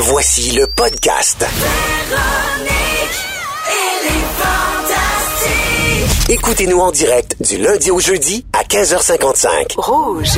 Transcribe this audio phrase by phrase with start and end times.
[0.00, 1.44] Voici le podcast.
[6.28, 9.74] Écoutez-nous en direct du lundi au jeudi à 15h55.
[9.76, 10.28] Rouge.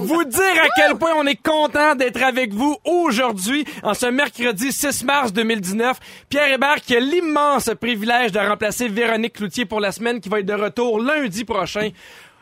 [0.00, 4.72] Vous dire à quel point on est content d'être avec vous aujourd'hui, en ce mercredi
[4.72, 5.98] 6 mars 2019.
[6.28, 10.40] Pierre Hébert qui a l'immense privilège de remplacer Véronique Cloutier pour la semaine qui va
[10.40, 11.88] être de retour lundi prochain.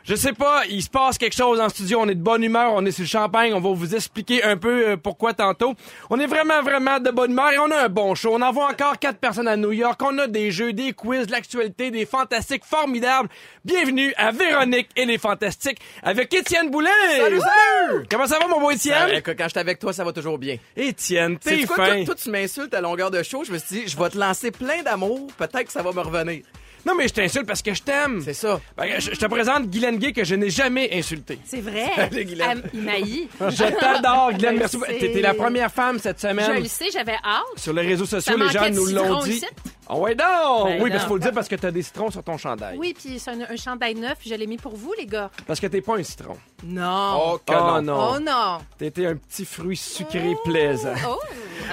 [0.07, 2.75] Je sais pas, il se passe quelque chose en studio, on est de bonne humeur,
[2.75, 5.73] on est sur le champagne, on va vous expliquer un peu euh, pourquoi tantôt.
[6.11, 8.35] On est vraiment, vraiment de bonne humeur et on a un bon show.
[8.35, 11.33] On envoie encore quatre personnes à New York, on a des jeux, des quiz, de
[11.33, 13.31] l'actualité, des fantastiques formidables.
[13.65, 16.91] Bienvenue à Véronique et les Fantastiques avec Étienne Boulay.
[17.17, 18.05] Salut, salut!
[18.11, 19.09] Comment ça va, mon beau Étienne?
[19.11, 20.59] Euh, quand je suis avec toi, ça va toujours bien.
[20.77, 21.95] Étienne, t'es quoi, fin.
[21.95, 23.43] toi, toi, tu m'insultes à longueur de show?
[23.43, 25.29] Je me suis dit, je vais te lancer plein d'amour.
[25.39, 26.43] Peut-être que ça va me revenir.
[26.87, 28.21] Non, mais je t'insulte parce que je t'aime.
[28.25, 28.61] C'est ça.
[28.77, 31.39] Ben, je, je te présente Guylaine Gay que je n'ai jamais insulté.
[31.45, 31.91] C'est vrai.
[31.97, 32.63] Salut, Guylaine.
[32.75, 33.29] Il m'haït.
[33.41, 34.55] Je t'adore, Guylaine.
[34.55, 34.79] Je Merci.
[35.01, 36.63] T'étais la première femme cette Je semaine.
[36.63, 37.43] le sais, j'avais hâte.
[37.57, 39.31] Sur les réseaux sociaux, les gens nous l'ont dit.
[39.33, 39.47] ici.
[39.87, 40.65] Ah ouais, non!
[40.65, 40.99] Ben oui, parce non.
[41.01, 42.79] qu'il faut le dire parce que t'as des citrons sur ton chandail.
[42.79, 45.31] Oui, puis c'est un, un chandail neuf, je l'ai mis pour vous, les gars.
[45.47, 46.39] Parce que t'es pas un citron.
[46.65, 47.21] Non.
[47.35, 47.83] Oh, que Oh non.
[47.83, 48.11] non.
[48.15, 48.59] Oh non.
[48.79, 50.95] T'étais un petit fruit sucré plaisant.
[51.07, 51.19] Oh.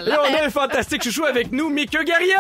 [0.06, 2.36] Et on a un fantastique chouchou avec nous, Mickey Guerrier!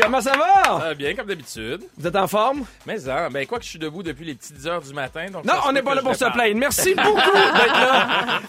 [0.00, 0.62] Comment ça va?
[0.64, 1.82] Ça va bien, comme d'habitude.
[1.96, 2.64] Vous êtes en forme?
[2.86, 5.26] Mais hein, ben quoi que je suis debout depuis les petites heures du matin.
[5.32, 6.56] Donc Non, on n'est pas là pour se plaindre.
[6.56, 8.40] Merci beaucoup d'être là.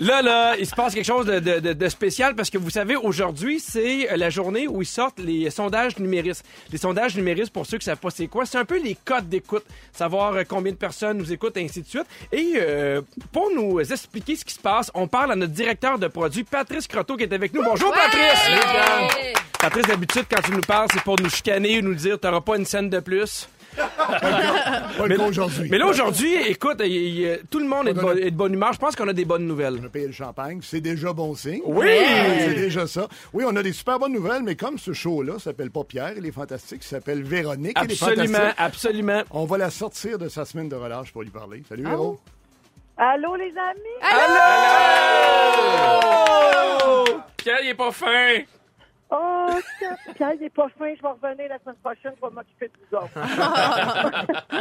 [0.00, 3.60] Là, là, il se passe quelque chose de, de- spécial parce que vous savez, aujourd'hui,
[3.60, 6.44] c'est la journée où ils sortent les sondages numéristes.
[6.72, 9.28] Les sondages numéristes, pour ceux qui savent pas c'est quoi, c'est un peu les codes
[9.28, 9.64] d'écoute.
[9.92, 12.06] Savoir euh, combien de personnes nous écoutent, et ainsi de suite.
[12.32, 16.06] Et euh, pour nous expliquer ce qui se passe, on parle à notre directeur de
[16.08, 17.62] produits, Patrice Croteau, qui est avec nous.
[17.62, 18.48] Bonjour, Patrice!
[18.48, 19.32] Ouais.
[19.68, 22.56] Patrice, d'habitude, quand tu nous parles, c'est pour nous chicaner ou nous dire t'auras pas
[22.56, 23.48] une scène de plus.
[23.76, 25.68] Pas le cas aujourd'hui.
[25.68, 28.72] Mais là, aujourd'hui, écoute, il- tout le monde est de, bo- est de bonne humeur.
[28.72, 29.78] Je pense qu'on a des bonnes nouvelles.
[29.82, 31.62] On a payé le champagne, c'est déjà bon signe.
[31.64, 31.84] Oui!
[32.38, 33.08] C'est déjà ça.
[33.32, 36.24] Oui, on a des super bonnes nouvelles, mais comme ce show-là s'appelle pas Pierre, il
[36.24, 38.54] est fantastique, il s'appelle Véronique, il est Absolument, fantastique.
[38.58, 39.22] absolument.
[39.32, 41.64] On va la sortir de sa semaine de relâche pour lui parler.
[41.68, 42.20] Salut, Ah Véro.
[42.98, 43.98] Allô, les amis?
[45.40, 47.04] Allô!
[47.36, 48.36] Pierre, il est pas fin.
[49.80, 50.66] Ça- Pierre, il est pas.
[50.78, 52.12] Je vais revenir la semaine prochaine.
[52.16, 53.10] Je vais m'occuper de vous autres.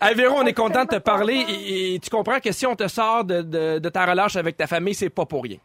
[0.00, 3.24] Hey, Véro, on est content de te parler tu comprends que si on te sort
[3.24, 5.58] de, de- de ta relâche avec ta famille, c'est pas pour rien.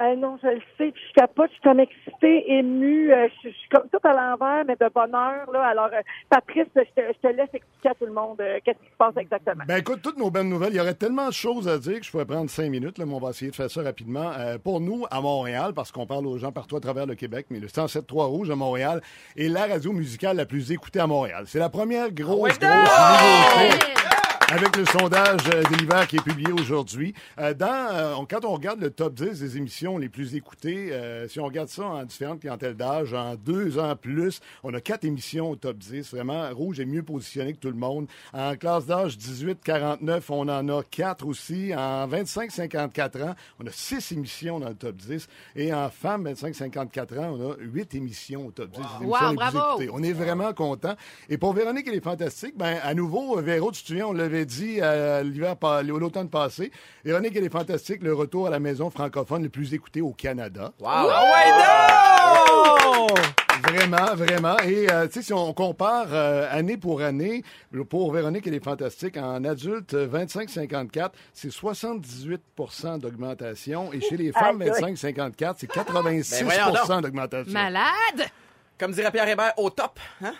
[0.00, 0.92] Euh, non, je le sais.
[0.92, 1.48] Puis je capote.
[1.50, 3.12] Je suis comme excitée, émue.
[3.12, 5.50] euh, je, je suis comme tout à l'envers, mais de bonheur.
[5.52, 5.64] Là.
[5.64, 6.00] Alors, euh,
[6.30, 8.96] Patrice, je te, je te laisse expliquer à tout le monde euh, qu'est-ce qui se
[8.96, 9.64] passe exactement.
[9.66, 12.04] Ben écoute, toutes nos bonnes nouvelles, il y aurait tellement de choses à dire que
[12.06, 14.30] je pourrais prendre cinq minutes, là, mais on va essayer de faire ça rapidement.
[14.38, 17.46] Euh, pour nous, à Montréal, parce qu'on parle aux gens partout à travers le Québec,
[17.50, 19.00] mais le 107.3 Rouge à Montréal
[19.36, 21.44] est la radio musicale la plus écoutée à Montréal.
[21.46, 24.07] C'est la première grosse, grosse nouveauté.
[24.50, 28.54] Avec le sondage euh, de l'hiver qui est publié aujourd'hui, euh, dans euh, quand on
[28.54, 32.02] regarde le top 10 des émissions les plus écoutées, euh, si on regarde ça en
[32.04, 36.12] différentes clientèles d'âge, en deux ans plus, on a quatre émissions au top 10.
[36.14, 38.06] Vraiment, Rouge est mieux positionné que tout le monde.
[38.32, 41.74] En classe d'âge 18-49, on en a quatre aussi.
[41.76, 45.28] En 25-54 ans, on a six émissions dans le top 10.
[45.56, 49.30] Et en femmes 25-54 ans, on a huit émissions au top 10 des émissions Wow,
[49.30, 49.58] les plus bravo.
[49.82, 49.90] écoutées.
[49.92, 50.94] On est vraiment content.
[51.28, 52.54] Et pour Véronique, elle est fantastique.
[52.56, 56.70] Ben, à nouveau, Véro, tu te souviens, on l'avait dit euh, l'hiver, l'automne passé.
[57.04, 58.02] Véronique, elle est fantastique.
[58.02, 60.72] Le retour à la maison francophone le plus écouté au Canada.
[60.80, 60.88] Wow.
[60.88, 63.06] Ah ouais, non!
[63.62, 64.56] Vraiment, vraiment.
[64.60, 67.42] Et euh, tu sais, si on compare euh, année pour année,
[67.88, 69.16] pour Véronique, elle est fantastique.
[69.16, 73.92] En adulte, euh, 25-54, c'est 78% d'augmentation.
[73.92, 74.94] Et chez les femmes, Aïe, aïe.
[74.94, 77.02] 25-54, c'est 86 Ben voyons donc.
[77.02, 77.52] d'augmentation.
[77.52, 78.30] Malade.
[78.78, 79.98] Comme dirait Pierre Hébert, au top.
[80.22, 80.32] Hein?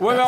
[0.00, 0.22] Ouais, mais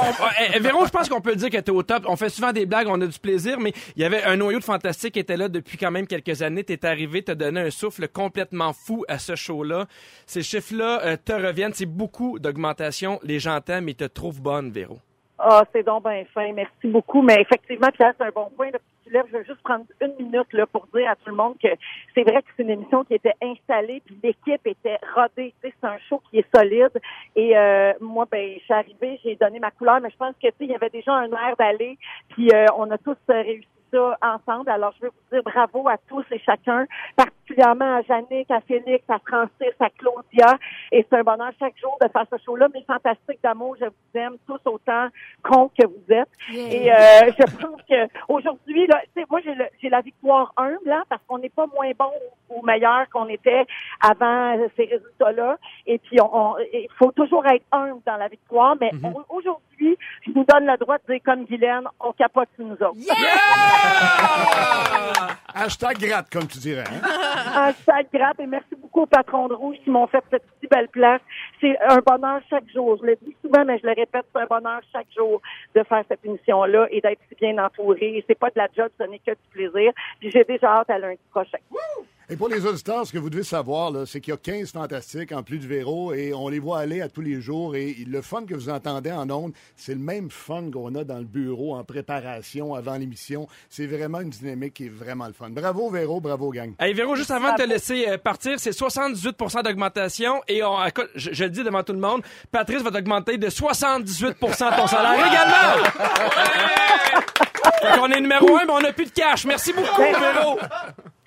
[0.73, 2.05] on- eh, je pense qu'on peut dire que t'es au top.
[2.07, 4.59] On fait souvent des blagues, on a du plaisir, mais il y avait un noyau
[4.61, 6.63] de fantastique qui était là depuis quand même quelques années.
[6.65, 9.87] T'es arrivé, t'as donné un souffle complètement fou à ce show-là.
[10.27, 11.75] Ces chiffres-là euh, te reviennent.
[11.75, 13.19] C'est beaucoup d'augmentation.
[13.23, 14.99] Les gens t'aiment et te trouvent bonne, Véro.
[15.39, 16.51] Ah, c'est donc bien fin.
[16.53, 17.23] Merci beaucoup.
[17.23, 18.71] Mais effectivement, Pierre, c'est un bon point.
[19.05, 19.27] Tu lèves.
[19.31, 21.69] Je veux juste prendre une minute là, pour dire à tout le monde que
[22.15, 25.53] c'est vrai que c'est une émission qui était installée, puis l'équipe était rodée.
[25.63, 26.99] C'est un show qui est solide.
[27.35, 30.49] Et euh, moi, ben, je suis arrivée, j'ai donné ma couleur, mais je pense que
[30.49, 31.99] tu sais, il y avait déjà un air d'aller.
[32.31, 34.71] Puis euh, on a tous euh, réussi ça ensemble.
[34.71, 36.87] Alors, je veux vous dire bravo à tous et chacun,
[37.17, 40.59] particulièrement à Jannick, à Félix, à Francis, à Claudia.
[40.93, 42.69] Et c'est un bonheur chaque jour de faire ce show-là.
[42.75, 45.09] Mais fantastique d'amour, je vous aime tous autant
[45.43, 46.29] con que vous êtes.
[46.51, 46.73] Yeah.
[46.73, 49.01] Et euh, je pense que aujourd'hui, là,
[49.31, 52.11] moi j'ai le- j'ai la victoire humble là, parce qu'on n'est pas moins bon
[52.51, 53.65] ou meilleur qu'on était
[54.01, 55.57] avant ces résultats-là.
[55.87, 58.77] Et puis, on, on- il faut toujours être humble dans la victoire.
[58.81, 59.15] Mais Mhm.
[59.15, 62.95] au- aujourd'hui, je nous donne le droit de dire comme Guylaine, on capote nous autres.
[65.55, 66.85] Hashtag gratte, comme tu dirais.
[66.87, 67.01] Hein?
[67.55, 70.89] Hashtag gratte et merci beaucoup aux patrons de rouge qui m'ont fait cette si belle
[70.89, 71.21] place.
[71.61, 72.99] C'est un bonheur chaque jour.
[73.01, 75.41] Je le dis souvent, mais je le répète, c'est un bonheur chaque jour
[75.75, 78.23] de faire cette émission-là et d'être si bien entouré.
[78.29, 79.93] C'est pas de la job, ce n'est que du plaisir.
[80.21, 81.59] Puis j'ai déjà hâte à lundi prochain.
[82.29, 85.31] Et pour les auditeurs, ce que vous devez savoir, c'est qu'il y a 15 fantastiques
[85.31, 87.77] en plus de Véro et on les voit aller à tous les jours.
[87.77, 91.19] Et le fun que vous entendez en ondes, c'est le même fun qu'on a dans
[91.19, 93.47] le bureau en préparation avant l'émission.
[93.71, 95.51] C'est vraiment une dynamique qui est vraiment le fun.
[95.51, 96.75] Bravo Véro, bravo gang.
[96.81, 101.11] Hey Véro, juste avant de te laisser euh, partir, c'est 78% d'augmentation et on, écoute,
[101.15, 104.35] je, je le dis devant tout le monde, Patrice va t'augmenter de 78%
[104.77, 105.85] ton salaire également.
[107.83, 109.45] Fait qu'on est numéro un, mais on n'a plus de cash.
[109.45, 110.59] Merci beaucoup, Véro.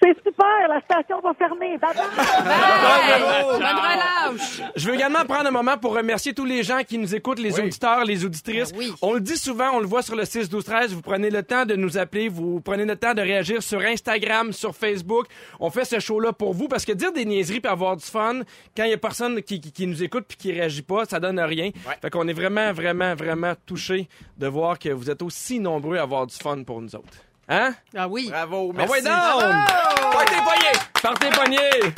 [0.10, 1.78] C'est super, la station va fermer.
[1.78, 3.22] Bye bye.
[3.52, 4.62] Bonne relâche.
[4.76, 7.60] Je veux également prendre un moment pour remercier tous les gens qui nous écoutent, les
[7.60, 8.72] auditeurs, les auditrices.
[8.72, 8.94] Ben oui.
[9.04, 11.44] On le dit souvent, on le voit sur le 6 12 13, vous prenez le
[11.44, 15.28] temps de nous appeler, vous prenez le temps de réagir sur Instagram, sur Facebook.
[15.60, 18.06] On fait ce show là pour vous parce que dire des niaiseries puis avoir du
[18.06, 18.40] fun
[18.76, 21.20] quand il y a personne qui, qui, qui nous écoute puis qui réagit pas, ça
[21.20, 21.70] donne rien.
[22.02, 26.02] Fait qu'on est vraiment vraiment vraiment touché de voir que vous êtes aussi nombreux à
[26.02, 27.29] avoir du fun pour nous autres.
[27.50, 27.74] Hein?
[27.98, 28.28] Ah oui.
[28.30, 28.92] Bravo, Ah merci.
[28.94, 29.66] ouais, down!
[30.12, 30.80] Partez poignets!
[31.02, 31.94] Partez poignets!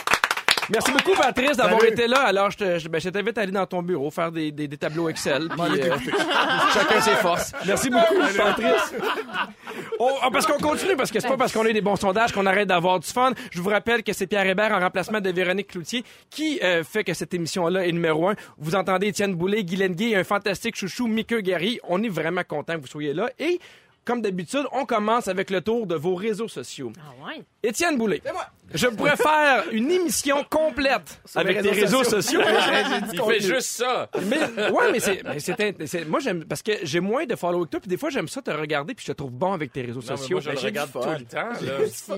[0.70, 1.92] Merci beaucoup, Patrice, d'avoir Salut.
[1.92, 2.22] été là.
[2.22, 4.70] Alors, je te- je ben, je t'invite à aller dans ton bureau, faire des, des-
[4.70, 5.50] des tableaux Excel.
[5.50, 5.98] puis, euh,
[6.74, 7.52] chacun ses forces.
[7.68, 8.94] Merci beaucoup, Patrice.
[10.00, 11.98] Oh, ah, parce qu'on continue, parce que c'est pas parce qu'on a eu des bons
[11.98, 13.32] sondages qu'on arrête d'avoir du fun.
[13.52, 17.04] Je vous rappelle que c'est Pierre Hébert en remplacement de Véronique Cloutier qui euh, fait
[17.04, 18.36] que cette émission-là est numéro un.
[18.58, 21.80] Vous entendez Étienne Boulay, Guylaine Gay et un fantastique chouchou, Mickey Gary.
[21.90, 23.30] On est vraiment content que vous soyez là.
[23.40, 23.60] Et,
[24.06, 26.92] comme d'habitude, on commence avec le tour de vos réseaux sociaux.
[27.00, 27.44] Ah ouais?
[27.64, 28.22] Étienne Boulay,
[28.74, 32.42] je pourrais faire une émission complète avec mes tes réseaux réseaux sociaux.
[33.14, 34.10] Il fait juste ça.
[34.28, 37.36] mais ouais, mais c'est, mais c'est, int- c'est- moi j'aime parce que j'ai moins de
[37.36, 39.54] follow que toi, puis des fois j'aime ça te regarder, puis je te trouve bon
[39.54, 40.38] avec tes réseaux Non, mais sociaux.
[40.38, 41.50] moi, je le du regarde tout le temps.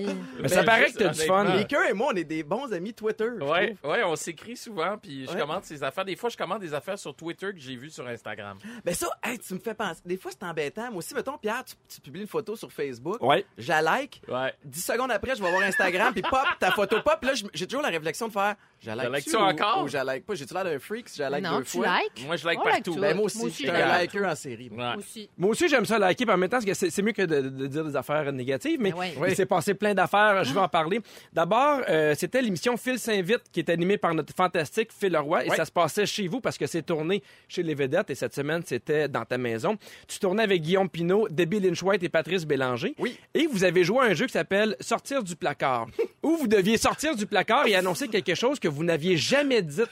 [0.40, 1.44] Mais ça Ben, paraît juste que t'as du fun.
[1.56, 3.28] Mika et moi, on est des bons amis Twitter.
[3.40, 5.40] Ouais, ouais, on s'écrit souvent, puis je Ouais.
[5.40, 6.04] commente ces affaires.
[6.04, 8.56] Des fois, je commande des affaires sur Twitter que j'ai vues sur Instagram.
[8.84, 10.00] Ben ça, hey, tu me fais penser.
[10.04, 10.88] Des fois, c'est embêtant.
[10.90, 13.22] Moi aussi, mettons, Pierre, tu, tu publies une photo sur Facebook.
[13.22, 13.44] Ouais.
[13.58, 14.22] Je la like.
[14.28, 14.52] Ouais.
[14.64, 17.22] 10 secondes après, je vais voir Instagram, puis pop, ta photo pop.
[17.22, 19.84] Là, j'ai toujours la réflexion de faire, je like, like tu ça ou, encore?
[19.84, 20.34] Ou je la like pas?
[20.34, 21.86] J'ai-tu l'air d'un freak si je like non, deux tu fois?
[21.86, 22.26] likes?
[22.26, 22.94] Moi, je like On like partout.
[22.94, 23.00] tout.
[23.00, 24.70] Ben moi aussi, Moi je aussi, suis je un like liker en série.
[24.70, 24.90] moi.
[24.92, 24.96] Ouais.
[24.98, 25.30] Aussi.
[25.38, 27.22] Moi aussi, j'aime ça liker, puis en même temps, parce que c'est, c'est mieux que
[27.22, 29.12] de, de dire des affaires négatives, mais Ben ouais.
[29.16, 29.34] il Oui.
[29.34, 31.00] s'est passé plein d'affaires, je vais en parler.
[31.32, 35.50] D'abord, euh, c'était l'émission Phil s'invite, qui est animée par notre fantastique Phil Leroy, et
[35.50, 35.56] Ouais.
[35.56, 38.62] ça se passait chez vous, parce que c'est tourné chez les vedettes, et cette semaine,
[38.66, 39.76] c'était dans ta maison.
[40.08, 42.94] Tu tournais avec Guillaume Pinault, Debbie Lynch-White et Patrice Bélanger.
[42.98, 43.18] Oui.
[43.34, 45.86] Et vous avez joué à un jeu qui s'appelle Sortir du placard,
[46.22, 49.82] où vous deviez sortir du placard et annoncer quelque chose que vous n'aviez jamais dit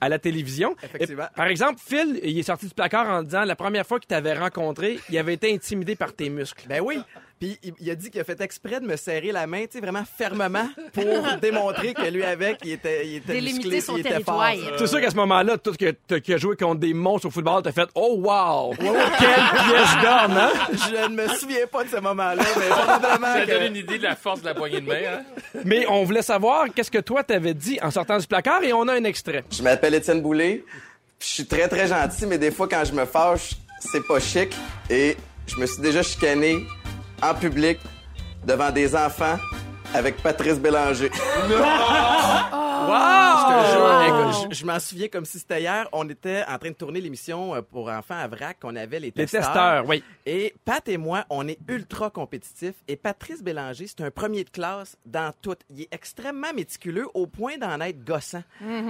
[0.00, 0.74] à la télévision.
[0.82, 1.24] Effectivement.
[1.24, 4.08] Et, par exemple, Phil, il est sorti du placard en disant la première fois qu'il
[4.08, 6.66] t'avait rencontré, il avait été intimidé par tes muscles.
[6.68, 6.98] Ben oui.
[7.40, 9.68] Puis il, il a dit qu'il a fait exprès de me serrer la main, tu
[9.72, 11.04] sais, vraiment fermement, pour
[11.40, 14.52] démontrer que lui avec, il était, il était Délimiter musclé, son il était territoire.
[14.54, 14.72] fort.
[14.78, 17.30] C'est sûr qu'à ce moment-là, tout que t'as- qui a joué contre des monstres au
[17.30, 18.74] football, t'as fait Oh wow!
[18.76, 20.50] Quelle pièce d'homme, hein?
[20.70, 23.50] Je ne me souviens pas de ce moment-là, mais probablement Ça que...
[23.50, 24.98] donne une idée de la force de la poignée de main.
[25.10, 25.22] Hein?
[25.64, 28.86] Mais on voulait savoir qu'est-ce que toi t'avais dit en sortant du placard et on
[28.86, 29.44] a un extrait.
[29.50, 30.62] Je m'appelle Étienne Boulay.
[31.18, 33.52] Je suis très très gentil, mais des fois quand je me fâche,
[33.92, 34.54] c'est pas chic.
[34.90, 35.16] Et
[35.46, 36.64] je me suis déjà chicané
[37.22, 37.78] en public
[38.46, 39.36] devant des enfants
[39.94, 41.10] avec Patrice Bélanger.
[43.72, 45.88] Jure, écoute, je, je m'en souviens comme si c'était hier.
[45.92, 48.58] On était en train de tourner l'émission euh, pour enfants à VRAC.
[48.64, 49.42] On avait les Les testeurs.
[49.44, 50.02] testeurs, oui.
[50.24, 52.74] Et Pat et moi, on est ultra compétitifs.
[52.88, 55.56] Et Patrice Bélanger, c'est un premier de classe dans tout.
[55.68, 58.42] Il est extrêmement méticuleux au point d'en être gossant.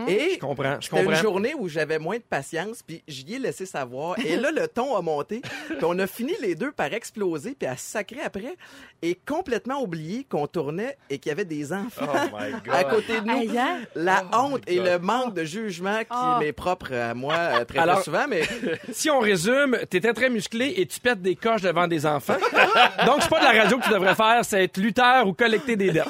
[0.09, 3.67] Et Je comprends, je une journée où j'avais moins de patience, puis j'y ai laissé
[3.67, 4.19] savoir.
[4.25, 5.41] Et là, le ton a monté.
[5.69, 8.57] Puis on a fini les deux par exploser, puis à se sacrer après.
[9.03, 12.75] Et complètement oublié qu'on tournait et qu'il y avait des enfants Oh my God.
[12.75, 13.39] à côté de nous.
[13.39, 13.79] Aïe, hein?
[13.95, 16.39] La honte et le manque de jugement qui Oh.
[16.41, 18.43] m'est propre à moi euh, très, Alors- très souvent, mais
[18.93, 22.37] Si on résume, t'étais très musclé et tu pètes des coches devant des enfants.
[23.07, 25.77] Donc, c'est pas de la radio que tu devrais faire, c'est être lutteur ou collecter
[25.77, 26.05] des dettes.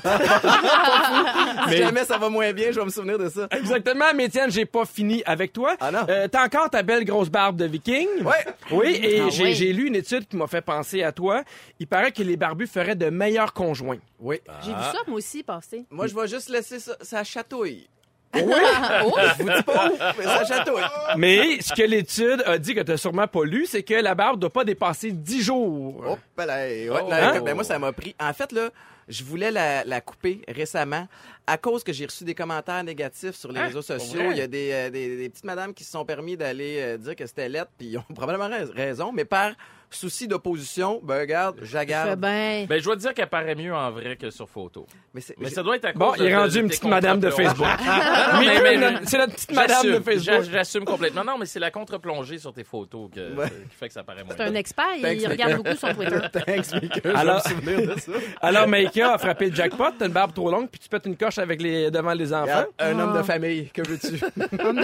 [1.69, 3.47] si jamais ça va moins bien, je vais me souvenir de ça.
[3.51, 5.77] Exactement, mais Étienne, j'ai pas fini avec toi.
[5.81, 6.01] Ah non?
[6.09, 8.09] Euh, T'as encore ta belle grosse barbe de viking.
[8.25, 8.47] Ouais.
[8.71, 9.55] Oui, et Ah j'ai oui.
[9.55, 11.43] j'ai lu une étude qui m'a fait penser à toi.
[11.79, 13.99] Il paraît que les barbus feraient de meilleurs conjoints.
[14.21, 14.41] Oui.
[14.71, 15.85] J'ai vu ça, moi aussi, passer.
[15.91, 17.89] Moi, je vais juste laisser ça, ça chatouille.
[18.33, 18.39] Oh!
[18.39, 20.83] Je vous dis pas où, mais ça chatouille.
[21.17, 24.39] Mais ce que l'étude a dit que t'as sûrement pas lu, c'est que la barbe
[24.39, 26.05] doit pas dépasser 10 jours.
[26.07, 27.09] Hop là, ouais, Oh.
[27.11, 27.41] là, Hein?
[27.41, 28.15] ben moi, ça m'a pris.
[28.21, 28.71] En fait, là,
[29.09, 31.09] Je voulais la, la couper récemment
[31.51, 33.67] à cause que j'ai reçu des commentaires négatifs sur les Hein?
[33.67, 34.21] réseaux sociaux.
[34.31, 36.97] Il y a des, euh, des, des petites madames qui se sont permis d'aller euh,
[36.99, 39.53] dire que c'était lettre, puis ils ont probablement rais- raison, mais par
[39.93, 42.21] souci d'opposition, ben regarde, j'agarde.
[42.21, 44.87] Ben, je dois te dire qu'elle paraît mieux en vrai que sur photo.
[45.13, 47.19] Mais ça doit être à cause Bon, de- il est rendu de une petite madame
[47.19, 47.29] de.
[47.31, 47.67] Facebook.
[47.85, 49.99] Non, Mais- mais- mais- mais- c'est la petite madame de.
[49.99, 50.23] Facebook.
[50.23, 51.25] J'a- J'assume complètement.
[51.25, 53.49] Non, mais c'est la contre-plongée sur tes photos que- Ouais.
[53.49, 54.35] qui fait que ça paraît moins.
[54.37, 55.63] C'est un expert, il regarde Mika.
[55.73, 56.21] beaucoup son Twitter.
[56.33, 58.13] Thanks, Mika, je vais Alors- me souvenir de ça.
[58.43, 61.17] Alors, Maïka a frappé le jackpot, t'as une barbe trop longue, puis tu pètes une
[61.17, 62.65] coche avec les, devant les enfants?
[62.79, 63.19] Un homme Ah.
[63.19, 64.23] de famille, que veux-tu?
[64.65, 64.83] Homme de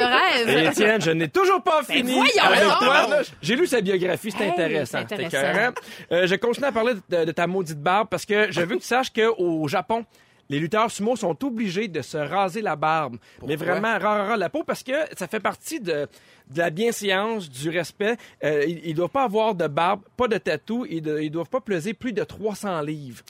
[0.48, 0.72] Et rêve.
[0.72, 2.78] Étienne, je n'ai toujours pas fini voyons avec donc!
[2.78, 3.06] toi.
[3.42, 4.98] J'ai lu sa biographie, c'est Hey, intéressant.
[4.98, 5.72] intéressant.
[6.12, 8.80] Euh, je continue à parler de, de ta maudite barbe parce que je veux que
[8.80, 10.04] tu saches qu'au Japon,
[10.48, 13.16] les lutteurs sumo sont obligés de se raser la barbe.
[13.46, 16.06] Mais vraiment, rare, la peau parce que ça fait partie de,
[16.50, 18.16] de la bienséance, du respect.
[18.44, 20.86] Euh, ils ne doivent pas avoir de barbe, pas de tatou.
[20.88, 23.22] Ils ne doivent pas peser plus de 300 livres.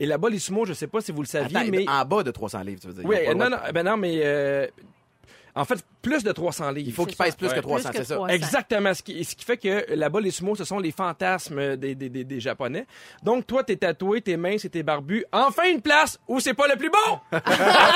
[0.00, 1.88] Et là-bas, les sumo, je sais pas si vous le saviez, Attends, mais...
[1.88, 3.04] en bas de 300 livres, tu veux dire.
[3.04, 4.20] Oui, non, non, ben non, mais...
[4.24, 4.66] euh,
[5.56, 6.88] en fait, plus de 300 livres.
[6.88, 7.60] Il faut qu'il pèse plus que Ouais.
[7.62, 8.14] 300, Plus que c'est ça.
[8.16, 8.34] 300.
[8.34, 8.92] Exactement.
[8.94, 12.08] Ce qui, ce qui fait que là-bas, les sumos, ce sont les fantasmes des, des,
[12.08, 12.86] des, des Japonais.
[13.22, 15.24] Donc, toi, t'es tatoué, t'es mince et t'es barbu.
[15.32, 17.18] Enfin, une place où c'est pas le plus bon!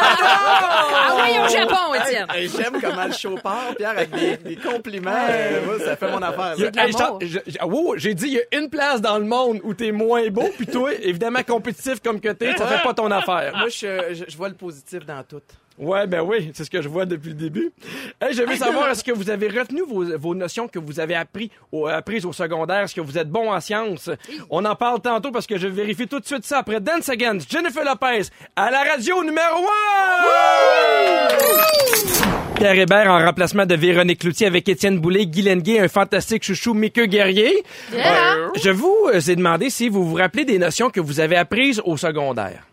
[0.01, 2.27] Ah oui, au Japon, Étienne.
[2.35, 5.11] Hey, J'aime comment le show part, Pierre, avec des, des compliments.
[5.31, 6.55] Euh, moi, ça fait mon affaire.
[6.77, 6.93] Hey,
[7.63, 10.49] wow, j'ai dit, il y a une place dans le monde où t'es moins beau,
[10.57, 13.53] puis toi, évidemment, compétitif comme que t'es, ça fait pas ton affaire.
[13.57, 15.41] Moi, je, je- je vois le positif dans tout.
[15.79, 17.71] Ouais, ben oui, c'est ce que je vois depuis le début.
[18.21, 21.15] Hey, je veux savoir, est-ce que vous avez retenu vos, vos notions que vous avez
[21.15, 22.83] appris au, apprises au secondaire?
[22.83, 24.11] Est-ce que vous êtes bon en sciences?
[24.51, 27.51] On en parle tantôt parce que je vérifie tout de suite ça après Dance Against,
[27.51, 29.67] Jennifer Lopez, à la radio numéro
[31.25, 32.59] 1!
[32.59, 36.75] Pierre Hébert en remplacement de Véronique Cloutier avec Étienne Boulay, Guy Lenguet, un fantastique chouchou,
[36.75, 37.63] Mickey Guerrier.
[37.93, 38.35] Yeah.
[38.35, 41.37] Euh, je vous euh, ai demandé si vous vous rappelez des notions que vous avez
[41.37, 42.65] apprises au secondaire.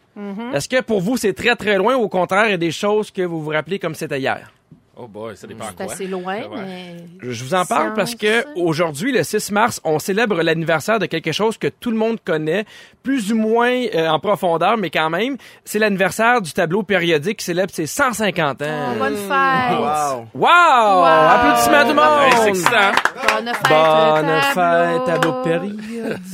[0.53, 2.71] Est-ce que pour vous, c'est très, très loin ou au contraire, il y a des
[2.71, 4.51] choses que vous vous rappelez comme c'était hier?
[4.97, 5.91] Oh boy, ça dépend C'est quoi.
[5.93, 6.47] assez loin, Ouais.
[6.55, 6.95] mais...
[7.19, 11.33] Je vous en parle parce que aujourd'hui, le 6 mars, on célèbre l'anniversaire de quelque
[11.33, 12.63] chose que tout le monde connaît,
[13.03, 15.35] plus ou moins euh, en profondeur, mais quand même.
[15.65, 18.65] C'est l'anniversaire du tableau périodique qui célèbre ses 150 ans.
[18.93, 19.79] Oh, bonne fête.
[19.79, 20.27] Wow.
[20.33, 21.03] Wow!
[21.03, 22.47] Applaudissements tout le Hey, c'est monde!
[22.47, 22.91] excitant.
[23.35, 23.67] Bonne fête.
[23.67, 24.95] Bonne tableau.
[24.95, 25.79] fête, tableau périodique.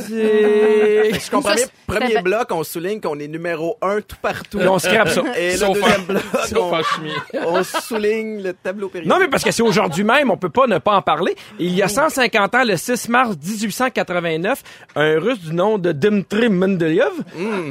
[0.09, 4.59] Je comprends bien, premier c'est- bloc, on souligne qu'on est numéro un tout partout.
[4.59, 5.23] Et on scrape ça.
[5.37, 6.23] Et le deuxième bloc,
[7.47, 9.11] on, souligne le tableau périodique.
[9.11, 11.35] Non, mais parce que c'est aujourd'hui même, on peut pas ne pas en parler.
[11.59, 14.63] Il y a 150 ans, le 6 mars 1889,
[14.95, 17.11] un Russe du nom de Dmitri Mendeleev,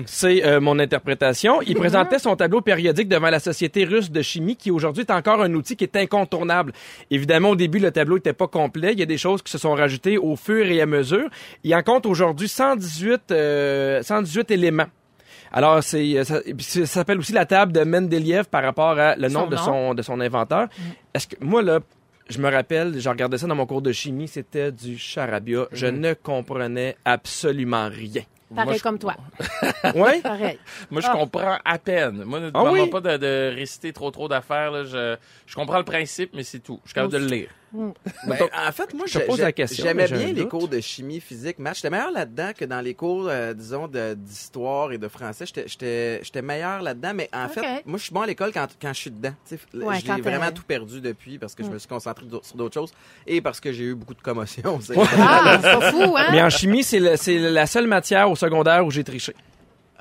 [0.07, 4.57] c'est euh, mon interprétation, il présentait son tableau périodique devant la Société russe de chimie,
[4.57, 6.73] qui aujourd'hui est encore un outil qui est incontournable.
[7.11, 8.93] Évidemment, au début, le tableau était pas complet.
[8.93, 11.29] Il y a des choses qui se sont rajoutées au fur et à mesure.
[11.65, 14.87] Il en compte aujourd'hui 118, euh, 118 éléments.
[15.53, 19.17] Alors, c'est, euh, ça, puis ça s'appelle aussi la table de Mendeleev par rapport à
[19.17, 19.63] le nom Son de nom.
[19.65, 20.69] son, de son inventeur.
[21.13, 21.81] Est-ce que, moi, là,
[22.29, 25.67] je me rappelle, j'ai regardé ça dans mon cours de chimie, c'était du charabia.
[25.73, 28.23] Je ne comprenais absolument rien.
[28.55, 29.17] Pareil Moi, je- comme toi.
[29.97, 30.21] Ouais?
[30.21, 30.59] Pareil.
[30.91, 31.17] Moi, je Ah.
[31.17, 32.23] comprends à peine.
[32.25, 32.89] Moi, ne Ah oui?
[32.89, 34.71] pas de, de réciter trop trop d'affaires.
[34.71, 34.85] là.
[34.85, 35.17] Je,
[35.47, 36.79] je comprends le principe, mais c'est tout.
[36.85, 37.49] Je suis capable de le lire.
[37.73, 38.37] Ben,
[38.67, 40.49] en fait, moi, Je pose la question, j'aimais mais j'ai bien les doute.
[40.51, 41.77] cours de chimie, physique, maths.
[41.77, 45.47] J'étais meilleur là-dedans que dans les cours, euh, disons, d'histoire et de français.
[45.47, 48.67] J'étais- J'étais j'étais meilleur là-dedans, mais en fait, moi, je suis bon à l'école quand,
[48.81, 49.35] quand je suis dedans.
[49.87, 52.93] Ouais, j'ai vraiment tout perdu depuis parce que je me suis concentré sur d'autres choses
[53.27, 54.79] et parce que j'ai eu beaucoup de commotions.
[55.19, 56.27] Ah, c'est pas fou, hein?
[56.33, 59.35] Mais en chimie, c'est le- c'est la seule matière au secondaire où j'ai triché.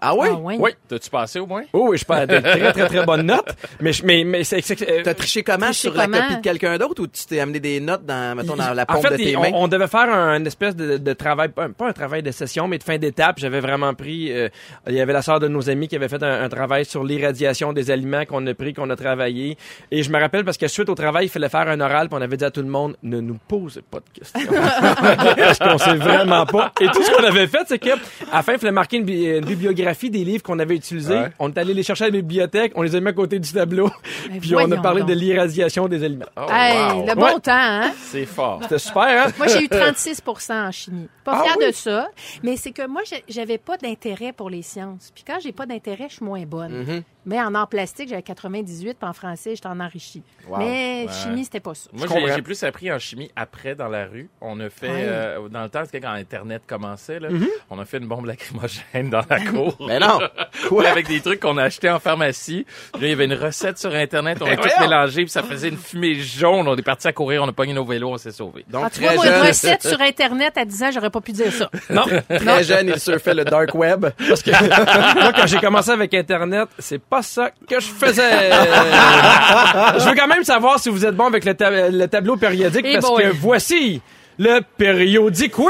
[0.02, 0.28] Ah oui?
[0.32, 0.56] Ah, ouais.
[0.60, 0.72] Oui.
[0.88, 1.64] T'as-tu passé au moins?
[1.74, 3.54] Oh, oui, je pas de très, très, très bonnes notes.
[3.82, 5.66] Mais, je- mais, mais c'est, c'est- euh, T'as triché comment?
[5.68, 6.18] Triché sur la comment?
[6.22, 8.86] copie de quelqu'un d'autre ou tu t'es amené des notes dans, mettons, dans la en
[8.86, 9.50] paume fait, de tes il- mains?
[9.54, 12.24] on, on devait faire un, une espèce de, de travail, pas un, pas un travail
[12.24, 13.40] de session, mais de fin d'étape.
[13.40, 14.32] J'avais vraiment pris.
[14.32, 14.50] euh,
[14.88, 17.04] il y avait la sœur de nos amis qui avait fait un, un travail sur
[17.04, 19.58] l'irradiation des aliments qu'on a pris, qu'on a travaillé.
[19.92, 22.18] Et je me rappelle parce que suite au travail, il fallait faire un oral, puis
[22.18, 24.40] on avait dit à tout le monde ne nous posez pas de questions.
[25.38, 26.72] parce qu'on sait vraiment pas.
[26.82, 27.90] Et tout ce qu'on avait fait, c'est que
[28.32, 31.14] à la fin, il fallait marquer une, bi- une bibliographie des livres qu'on avait utilisés.
[31.14, 31.30] Ouais.
[31.40, 33.52] On est allé les chercher à la bibliothèque, on les a mis à côté du
[33.52, 33.90] tableau,
[34.32, 35.10] Mais puis on a parlé donc.
[35.10, 36.26] de l'irradiation des aliments.
[36.38, 37.06] Oh, Hey, wow.
[37.08, 37.34] le bon Ouais.
[37.42, 37.92] temps, hein?
[38.02, 38.60] C'est fort.
[38.64, 39.32] C'était super, hein?
[39.38, 41.08] Moi, j'ai eu 36% en chimie.
[41.24, 41.68] Pas Ah fière oui?
[41.68, 42.08] de ça,
[42.44, 45.12] mais c'est que moi, j'avais pas d'intérêt pour les sciences.
[45.14, 46.84] Puis quand j'ai pas d'intérêt, je suis moins bonne.
[46.84, 47.04] Mm-hmm.
[47.30, 50.24] Mais en art plastique, j'avais 98, puis en français, j'étais en enrichi.
[50.58, 51.90] Mais chimie, c'était pas ça.
[51.94, 52.36] Moi, Je j'ai comprends.
[52.36, 54.30] j'ai plus appris en chimie après dans la rue.
[54.42, 54.96] On a fait, Ouais.
[55.08, 57.48] euh, dans le temps, c'était quand Internet commençait, là, Mm-hmm.
[57.70, 59.78] on a fait une bombe lacrymogène dans la cour.
[59.88, 60.20] Mais non!
[60.68, 60.88] Quoi?
[60.88, 62.66] Avec des trucs qu'on a achetés en pharmacie.
[62.96, 65.70] Là, il y avait une recette sur Internet, on a tout mélangé, puis ça faisait
[65.70, 66.68] une fumée jaune.
[66.68, 68.66] On est parti à courir, on a pogné nos vélos, on s'est sauvés.
[68.68, 71.22] Donc, Ah, tu vois, très moi, une recette sur Internet à 10 ans, j'aurais pas
[71.22, 71.70] pu dire ça.
[71.92, 72.06] Non.
[72.28, 74.08] très jeune, il surfait le dark web.
[74.28, 74.50] Parce que
[75.22, 78.50] moi, quand j'ai commencé avec Internet, c'est pas ça que je faisais.
[78.52, 82.86] je veux quand même savoir si vous êtes bon avec le, ta- le tableau périodique
[82.88, 84.02] Eh parce que voici
[84.38, 85.66] le périodique quiz!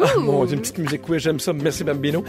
[0.00, 1.52] Ah, Mon Dieu, une petite musique quiz, j'aime ça.
[1.52, 2.24] Merci, Bambino.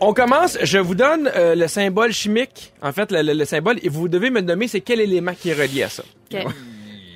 [0.00, 3.76] On commence, je vous donne euh, le symbole chimique, en fait, le, le- le symbole,
[3.82, 6.02] et vous devez me nommer c'est quel élément qui est relié à ça?
[6.32, 6.40] OK.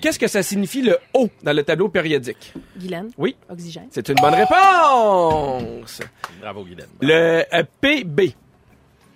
[0.00, 2.52] Qu'est-ce que ça signifie le O dans le tableau périodique?
[2.76, 3.88] Guylaine, Oui, oxygène.
[3.90, 6.00] c'est une bonne réponse.
[6.40, 6.86] Bravo, Guylaine.
[7.00, 8.34] Le euh, PB.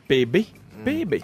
[0.08, 0.36] PB.
[0.84, 1.22] PB.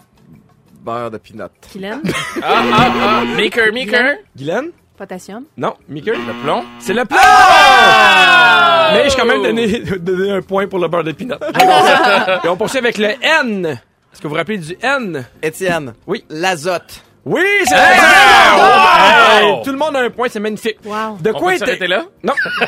[0.81, 1.51] Beurre de peanut.
[1.73, 2.03] Guylaine,
[2.43, 4.17] Ah, ah, ah, Maker, Maker.
[4.37, 4.71] Guylaine?
[4.97, 5.45] potassium?
[5.57, 5.75] Non.
[5.89, 6.11] Mickey?
[6.11, 6.65] Le plomb.
[6.81, 7.19] C'est le plomb!
[7.23, 8.91] Ah!
[8.95, 11.39] Mais je quand même donné, donné un point pour le beurre de peanut.
[12.45, 13.67] Et on poursuit avec le N.
[13.67, 15.25] Est-ce que vous vous rappelez du N?
[15.41, 15.95] Étienne.
[16.07, 16.25] Oui.
[16.29, 17.05] L'azote.
[17.31, 17.99] Oui, c'est Hey!
[18.01, 19.45] Hey!
[19.53, 19.63] Wow!
[19.63, 20.79] Tout le monde a un point, c'est magnifique.
[20.85, 21.19] Wow.
[21.21, 21.87] De On quoi peut était...
[21.87, 22.05] là?
[22.23, 22.33] Non.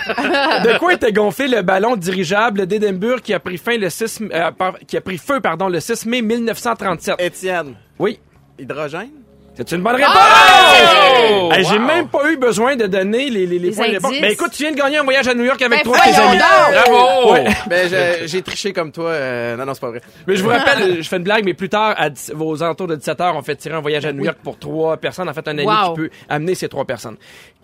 [0.64, 4.50] de quoi était gonflé le ballon dirigeable d'Édimbourg qui a pris fin le 6 euh,
[4.52, 7.74] par- qui a pris feu pardon le 6 mai 1937 Étienne.
[7.98, 8.20] Oui.
[8.58, 9.10] Hydrogène?
[9.54, 10.10] C'est une bonne réponse!
[10.16, 11.50] Oh!
[11.52, 11.84] Hey, J'ai Wow.
[11.86, 14.06] même pas eu besoin de donner les, les, les Les points de réponse.
[14.10, 14.20] indices.
[14.22, 16.10] Ben écoute, tu viens de gagner un voyage à New York avec Ben, toi et
[16.12, 16.38] tes amis.
[16.38, 17.32] Bravo!
[17.32, 17.44] Ouais.
[17.68, 17.90] Ben,
[18.26, 19.10] j'ai triché comme toi.
[19.10, 20.00] euh, non, non, c'est pas vrai.
[20.26, 22.86] Mais je vous rappelle, je fais une blague, mais plus tard, à 10 aux alentours
[22.86, 25.28] de 17h, on fait tirer un voyage à New York pour trois personnes.
[25.28, 25.92] En fait, un ami Wow.
[25.94, 27.16] qui peut amener ces trois personnes.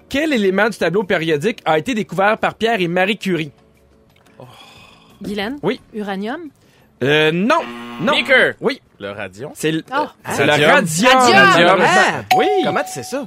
[0.09, 3.53] Quel élément du tableau périodique a été découvert par Pierre et Marie Curie?
[5.23, 5.57] Guylaine?
[5.63, 5.81] Oui.
[5.95, 6.51] Uranium?
[7.03, 7.61] Euh, non.
[8.01, 8.13] Non.
[8.15, 8.55] Maker.
[8.61, 8.81] Oui.
[8.99, 9.53] Le radion.
[9.55, 10.07] C'est le, Oh.
[10.33, 10.71] c'est le Radium.
[10.71, 11.13] radium.
[11.13, 11.79] Radium.
[11.83, 12.23] Ah!
[12.37, 12.47] Oui.
[12.65, 13.27] Comment tu sais ça?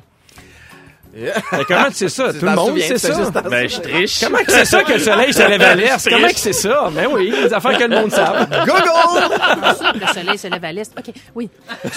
[1.12, 1.32] Mais
[1.68, 2.32] comment tu sais ça?
[2.32, 3.32] Tout le monde sait ça.
[3.42, 4.20] Ben, je triche.
[4.24, 6.08] Comment que c'est ça que le soleil se lève à l'est?
[6.10, 6.90] Comment que c'est ça?
[6.94, 8.48] Ben oui, des affaires que le monde savent.
[8.48, 10.00] Google!
[10.02, 10.92] Le soleil se lève à l'est.
[10.98, 11.50] OK, oui.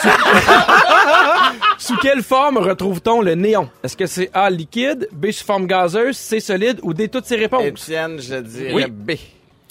[1.78, 3.68] Sous quelle forme retrouve-t-on le néon?
[3.84, 7.36] Est-ce que c'est A, liquide, B, sous forme gazeuse, C, solide ou D, toutes ces
[7.36, 7.64] réponses?
[7.64, 8.84] Étienne, je dirais Oui.
[8.88, 9.12] B.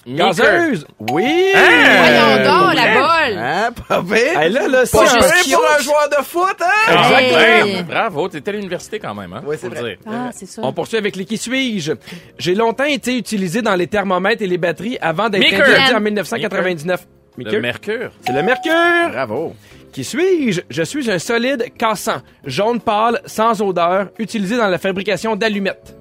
[0.06, 0.86] Gazeuse?
[0.98, 1.52] Oui!
[1.54, 3.38] Voyons donc, la bolle.
[3.38, 4.40] Hein, pas pire?
[4.40, 6.92] Hey, là, là, c'est un- juste pour un joueur de foot, hein?
[6.92, 7.66] Exactement.
[7.66, 7.82] Hey.
[7.84, 9.42] Bravo, t'étais à l'université quand même, hein?
[9.46, 9.80] Oui, c'est vrai.
[9.82, 9.98] le dire.
[10.06, 10.60] Ah, c'est ça.
[10.64, 11.92] On poursuit avec les qui suis-je?
[12.38, 17.06] J'ai longtemps été utilisé dans les thermomètres et les batteries avant d'être interdit en 1999.
[17.38, 18.10] Le mercure.
[18.26, 19.10] C'est le mercure.
[19.12, 19.54] Bravo.
[19.92, 20.62] Qui suis-je?
[20.68, 25.96] Je suis un solide cassant, jaune pâle, sans odeur, utilisé dans la fabrication d'allumettes.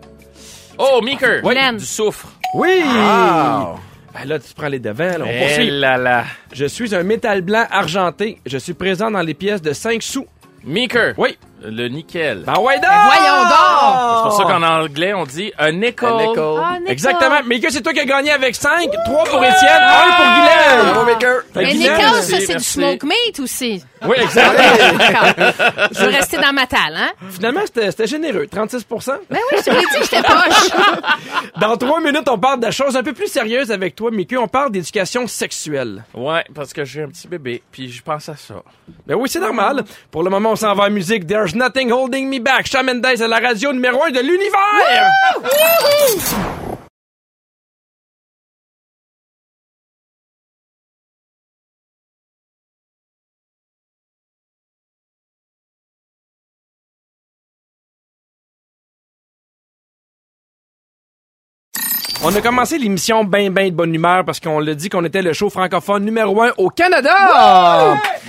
[0.77, 1.41] Oh, Maker.
[1.43, 1.55] Oui.
[1.77, 2.27] Du soufre.
[2.55, 2.81] Oui!
[2.83, 3.79] Wow.
[4.13, 5.21] Ben là, tu prends les devants, là.
[5.21, 5.69] On Eh poursuit.
[5.71, 6.25] là là.
[6.53, 8.39] Je suis un métal blanc argenté.
[8.45, 10.25] Je suis présent dans les pièces de 5 sous.
[10.63, 11.13] Maker.
[11.17, 11.37] Oui.
[11.63, 12.43] Le nickel.
[12.45, 12.89] Ben ouais, donc!
[13.05, 14.17] voyons donc!
[14.17, 16.09] C'est pour ça qu'en anglais, on dit un nickel.
[16.09, 16.43] Un nickel.
[16.57, 16.77] Ah.
[16.87, 17.41] Exactement.
[17.45, 20.93] Mais que c'est toi qui as gagné avec 5, 3 pour Étienne, 1 pour Guylaine.
[20.93, 21.41] Bravo, Maker.
[21.53, 23.83] Que Mais Guylaine, Nicole, merci, ça, c'est du smoke meat aussi.
[24.03, 24.57] Oui, exact.
[24.97, 25.87] D'accord.
[25.91, 27.11] Je veux rester dans ma talle, hein?
[27.29, 28.47] Finalement, c'était c'était généreux.
[28.47, 30.69] 36 Ben oui, je t'avais dit que j'étais poche.
[31.61, 34.37] Dans 3 minutes, on parle de choses un peu plus sérieuses avec toi, Mickey.
[34.37, 36.03] On parle d'éducation sexuelle.
[36.13, 38.55] Ouais, parce que j'ai un petit bébé, puis je pense à ça.
[39.05, 39.83] Ben oui, c'est normal.
[40.09, 41.27] Pour le moment, on s'en va à la musique.
[41.27, 42.67] There's nothing holding me back.
[42.67, 45.11] Shawn Mendes à la radio numéro 1 de l'univers.
[62.23, 65.23] On a commencé l'émission ben ben de bonne humeur parce qu'on l'a dit qu'on était
[65.23, 67.09] le show francophone numéro un au Canada.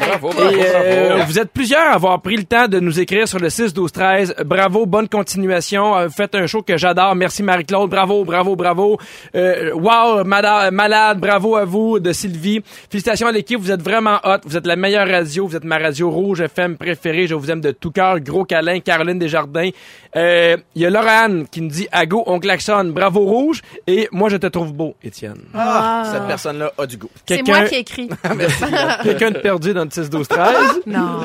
[0.01, 1.25] Bravo, Et bravo, euh, bravo.
[1.27, 3.93] vous êtes plusieurs à avoir pris le temps de nous écrire sur le 6 12
[3.93, 4.35] 13.
[4.47, 5.95] Bravo, bonne continuation.
[5.95, 7.15] Euh, faites un show que j'adore.
[7.15, 7.91] Merci Marie-Claude.
[7.91, 8.99] Bravo, bravo, bravo.
[9.35, 11.19] Euh, wow, malade.
[11.21, 12.63] Bravo à vous de Sylvie.
[12.91, 13.61] Félicitations à l'équipe.
[13.61, 14.39] Vous êtes vraiment hot.
[14.47, 15.47] Vous êtes la meilleure radio.
[15.47, 17.27] Vous êtes ma radio rouge FM préférée.
[17.27, 18.21] Je vous aime de tout cœur.
[18.21, 18.81] Gros câlin.
[18.81, 19.69] Caroline Desjardins.
[20.17, 22.93] Euh, Il y a Laurent qui nous dit à go, on klaxonne.
[22.93, 23.61] Bravo rouge.
[23.87, 25.43] Et moi, je te trouve beau, Étienne.
[25.55, 27.11] Ah, cette personne-là a du goût.
[27.27, 28.09] C'est Quelqu'un- moi qui ai écrit.
[29.03, 30.81] Quelqu'un de perdu dans le 6 12 13.
[30.87, 31.21] Non.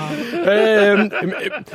[0.45, 1.09] Euh,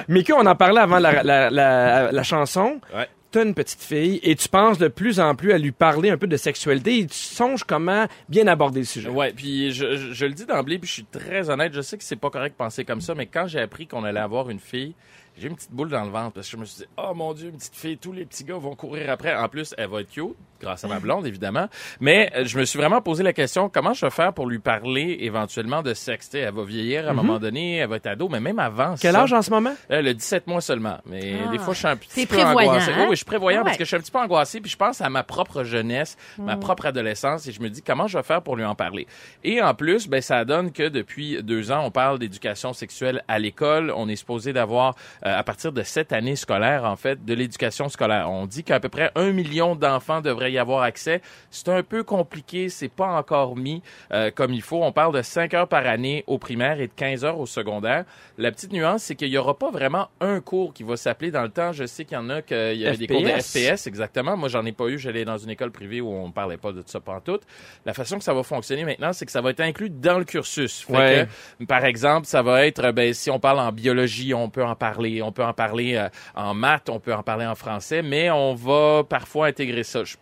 [0.08, 2.80] Mickey, on en parlait avant la, la, la, la chanson.
[2.94, 3.08] Ouais.
[3.30, 6.18] T'as une petite fille et tu penses de plus en plus à lui parler un
[6.18, 9.08] peu de sexualité et tu songes comment bien aborder le sujet.
[9.08, 11.96] Ouais, puis je, je, je le dis d'emblée, puis je suis très honnête, je sais
[11.96, 14.50] que c'est pas correct de penser comme ça, mais quand j'ai appris qu'on allait avoir
[14.50, 14.94] une fille,
[15.38, 17.32] j'ai une petite boule dans le ventre parce que je me suis dit, oh mon
[17.32, 19.34] Dieu, une petite fille, tous les petits gars vont courir après.
[19.34, 21.68] En plus, elle va être cute, grâce à ma blonde, évidemment.
[22.00, 24.58] Mais euh, je me suis vraiment posé la question, comment je vais faire pour lui
[24.58, 26.28] parler éventuellement de sexe?
[26.28, 28.58] Tu sais, elle va vieillir à un moment donné, elle va être ado, mais même
[28.58, 29.74] avant Quel ça, âge en ce moment?
[29.90, 30.98] euh, le 17 mois seulement.
[31.06, 31.50] Mais Ah.
[31.50, 32.90] des fois, je suis un petit peu prévoyant, angoissé.
[32.92, 32.96] hein?
[32.98, 34.70] Oui, oui, je suis prévoyant Ah parce que je suis un petit peu angoissé, puis
[34.70, 36.44] je pense à ma propre jeunesse, Mm.
[36.44, 39.06] ma propre adolescence, et je me dis comment je vais faire pour lui en parler?
[39.44, 43.38] Et en plus, ben, ça donne que depuis deux ans, on parle d'éducation sexuelle à
[43.38, 43.92] l'école.
[43.96, 48.30] On est supposé d'avoir, à partir de cette année scolaire, en fait, de l'éducation scolaire.
[48.30, 51.20] On dit qu'à peu près un million d'enfants devraient y avoir accès.
[51.50, 53.82] C'est un peu compliqué, c'est pas encore mis
[54.12, 54.82] euh, comme il faut.
[54.82, 58.04] On parle de 5 heures par année au primaire et de 15 heures au secondaire.
[58.38, 61.42] La petite nuance, c'est qu'il y aura pas vraiment un cours qui va s'appeler dans
[61.42, 61.72] le temps.
[61.72, 63.74] Je sais qu'il y en a qu'il y avait des cours de FPS.
[63.74, 64.36] FPS, exactement.
[64.36, 64.98] Moi, j'en ai pas eu.
[64.98, 67.42] J'allais dans une école privée où on parlait pas de ça pantoute.
[67.86, 70.24] La façon que ça va fonctionner maintenant, c'est que ça va être inclus dans le
[70.24, 70.82] cursus.
[70.84, 71.26] Fait Ouais.
[71.60, 74.64] que, par exemple, ça va être, euh, ben, si on parle en biologie, on peut
[74.64, 75.11] en parler.
[75.20, 78.54] On peut en parler euh, en maths, on peut en parler en français, mais on
[78.54, 80.04] va parfois intégrer ça.
[80.04, 80.16] Je,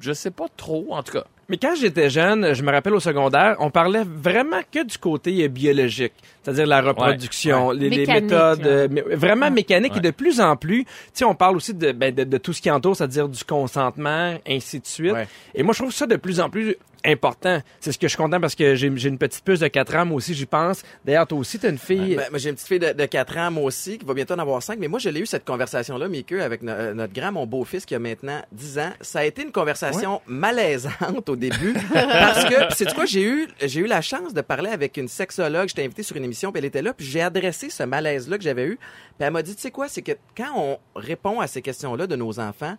[0.00, 1.24] je sais pas trop, en tout cas.
[1.50, 5.44] Mais quand j'étais jeune, je me rappelle au secondaire, on parlait vraiment que du côté
[5.44, 9.92] euh, biologique, c'est-à-dire la reproduction, les, les Mécanique, méthodes, euh, vraiment mécaniques.
[9.92, 9.98] Ouais.
[9.98, 12.54] Et de plus en plus, tu sais, on parle aussi de, ben, de, de tout
[12.54, 15.12] ce qui entoure, c'est-à-dire du consentement, ainsi de suite.
[15.12, 15.28] Ouais.
[15.54, 17.60] Et moi, je trouve ça de plus en plus important.
[17.80, 19.96] C'est ce que je suis content parce que j'ai j'ai une petite puce de 4
[19.96, 20.82] ans, moi aussi, j'y pense.
[21.04, 22.16] D'ailleurs, toi aussi, t'as une fille...
[22.16, 24.34] Ben, moi, j'ai une petite fille de, de 4 ans, moi aussi, qui va bientôt
[24.34, 24.78] en avoir 5.
[24.78, 27.84] Mais moi, je l'ai eu cette conversation-là, Mickey, avec no- euh, notre grand, mon beau-fils,
[27.86, 28.90] qui a maintenant 10 ans.
[29.00, 31.74] Ça a été une conversation malaisante au début.
[31.92, 35.68] parce que, c'est quoi, j'ai eu, j'ai eu la chance de parler avec une sexologue.
[35.68, 38.44] J'étais invité sur une émission, puis elle était là, puis j'ai adressé ce malaise-là que
[38.44, 38.76] j'avais eu.
[38.76, 42.06] Puis elle m'a dit, tu sais quoi, c'est que quand on répond à ces questions-là
[42.06, 42.76] de nos enfants,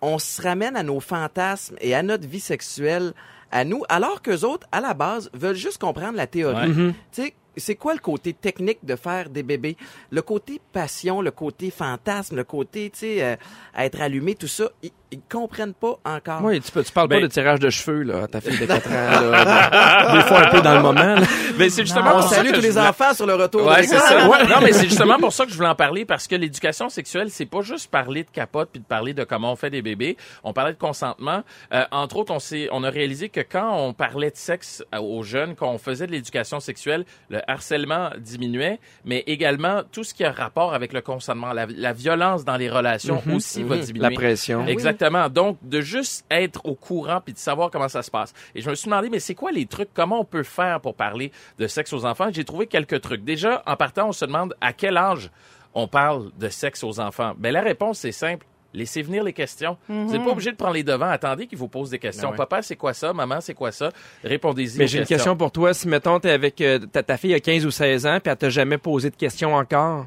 [0.00, 3.12] on se ramène à nos fantasmes et à notre vie sexuelle
[3.50, 6.70] à nous, alors qu'eux autres, à la base, veulent juste comprendre la théorie.
[6.70, 6.94] Ouais.
[7.12, 9.76] Sais, c'est quoi le côté technique de faire des bébés?
[10.10, 13.36] Le côté passion, le côté fantasme, le côté, tu sais, euh,
[13.76, 14.70] être allumé, tout ça,
[15.14, 16.40] ils, comprennent pas encore.
[16.42, 18.58] Oui, tu, peux, tu parles Ben- pas de tirage de cheveux, là, à ta fille
[18.58, 20.14] de 4 ans, là.
[20.14, 21.26] Des fois un peu dans le moment, là.
[21.58, 23.34] Mais c'est justement On pour ça salue que tous je les voulais- enfants sur le
[23.34, 23.66] retour.
[23.66, 24.28] Ouais, c'est ça.
[24.48, 27.28] Non, mais c'est justement pour ça que je voulais en parler parce que l'éducation sexuelle,
[27.30, 30.16] c'est pas juste parler de capote puis de parler de comment on fait des bébés.
[30.42, 31.42] On parlait de consentement.
[31.72, 35.02] Euh, entre autres, on s'est, on a réalisé que quand on parlait de sexe à-
[35.02, 40.14] aux jeunes, quand on faisait de l'éducation sexuelle, le harcèlement diminuait, mais également tout ce
[40.14, 44.08] qui a rapport avec le consentement, la, la violence dans les relations aussi va diminuer.
[44.08, 44.66] La pression.
[44.66, 45.03] Exactement.
[45.30, 48.32] Donc, de juste être au courant puis de savoir comment ça se passe.
[48.54, 49.88] Et je me suis demandé, mais c'est quoi les trucs?
[49.94, 52.28] Comment on peut faire pour parler de sexe aux enfants?
[52.32, 53.24] J'ai trouvé quelques trucs.
[53.24, 55.30] Déjà, en partant, on se demande à quel âge
[55.74, 57.32] on parle de sexe aux enfants.
[57.38, 58.46] Ben, la réponse, c'est simple.
[58.74, 59.76] Laissez venir les questions.
[59.88, 61.08] Vous n'êtes pas obligé de prendre les devants.
[61.08, 62.30] Attendez qu'ils vous posent des questions.
[62.30, 62.38] Ben ouais.
[62.38, 63.12] Papa, c'est quoi ça?
[63.12, 63.90] Maman, c'est quoi ça?
[64.24, 64.78] Répondez-y.
[64.78, 65.72] Mais j'ai une question pour toi.
[65.72, 68.36] Si, mettons, t'es avec euh, ta, ta fille a 15 ou 16 ans, puis elle
[68.36, 70.06] t'a jamais posé de questions encore,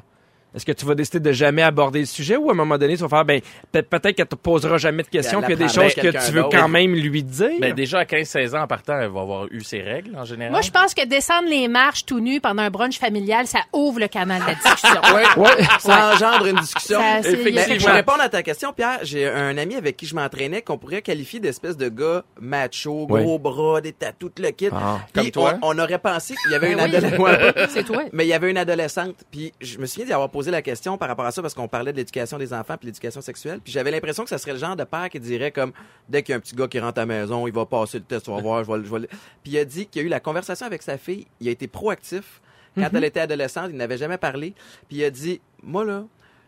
[0.58, 2.96] est-ce que tu vas décider de jamais aborder le sujet ou à un moment donné,
[2.96, 3.40] tu vas faire, ben,
[3.72, 6.26] peut- peut-être qu'elle te posera jamais de questions, Puis il y a des choses que
[6.26, 7.50] tu veux quand même lui dire?
[7.60, 10.52] Ben, déjà, à 15-16 ans, en partant, elle va avoir eu ses règles, en général.
[10.52, 14.00] Moi, je pense que descendre les marches tout nu pendant un brunch familial, ça ouvre
[14.00, 15.00] le canal de la discussion.
[15.40, 15.64] ouais.
[15.80, 16.98] Ça engendre une discussion.
[16.98, 17.86] Ça, Mais pour chose.
[17.86, 21.40] répondre à ta question, Pierre, j'ai un ami avec qui je m'entraînais qu'on pourrait qualifier
[21.40, 23.38] d'espèce de gars macho, gros Oui.
[23.38, 24.68] bras, des tatous, le kit.
[24.72, 25.54] Ah, Puis comme toi.
[25.62, 26.96] On, on aurait pensé qu'il y avait une Ben oui.
[26.96, 27.68] adolescente.
[27.70, 28.02] C'est toi.
[28.12, 30.96] Mais il y avait une adolescente, puis je me souviens d'y avoir posé la question
[30.98, 33.72] par rapport à ça parce qu'on parlait de l'éducation des enfants puis l'éducation sexuelle, puis
[33.72, 35.72] j'avais l'impression que ça serait le genre de père qui dirait comme
[36.08, 37.98] dès qu'il y a un petit gars qui rentre à la maison, il va passer
[37.98, 39.06] le test, tu vas voir, je vais, le- je vais
[39.42, 41.66] Puis il a dit qu'il a eu la conversation avec sa fille, il a été
[41.68, 42.40] proactif.
[42.76, 44.54] Quand elle était adolescente, il n'avait jamais parlé,
[44.88, 46.04] puis il a dit "Moi là,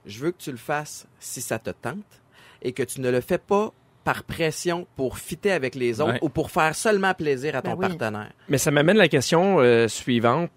[0.06, 2.04] je veux que tu le fasses si ça te tente
[2.62, 3.72] et que tu ne le fais pas
[4.04, 6.18] par pression pour fitter avec les autres Ouais.
[6.22, 7.88] ou pour faire seulement plaisir à ton Ben oui.
[7.96, 10.50] partenaire." Mais ça m'amène la question euh, suivante.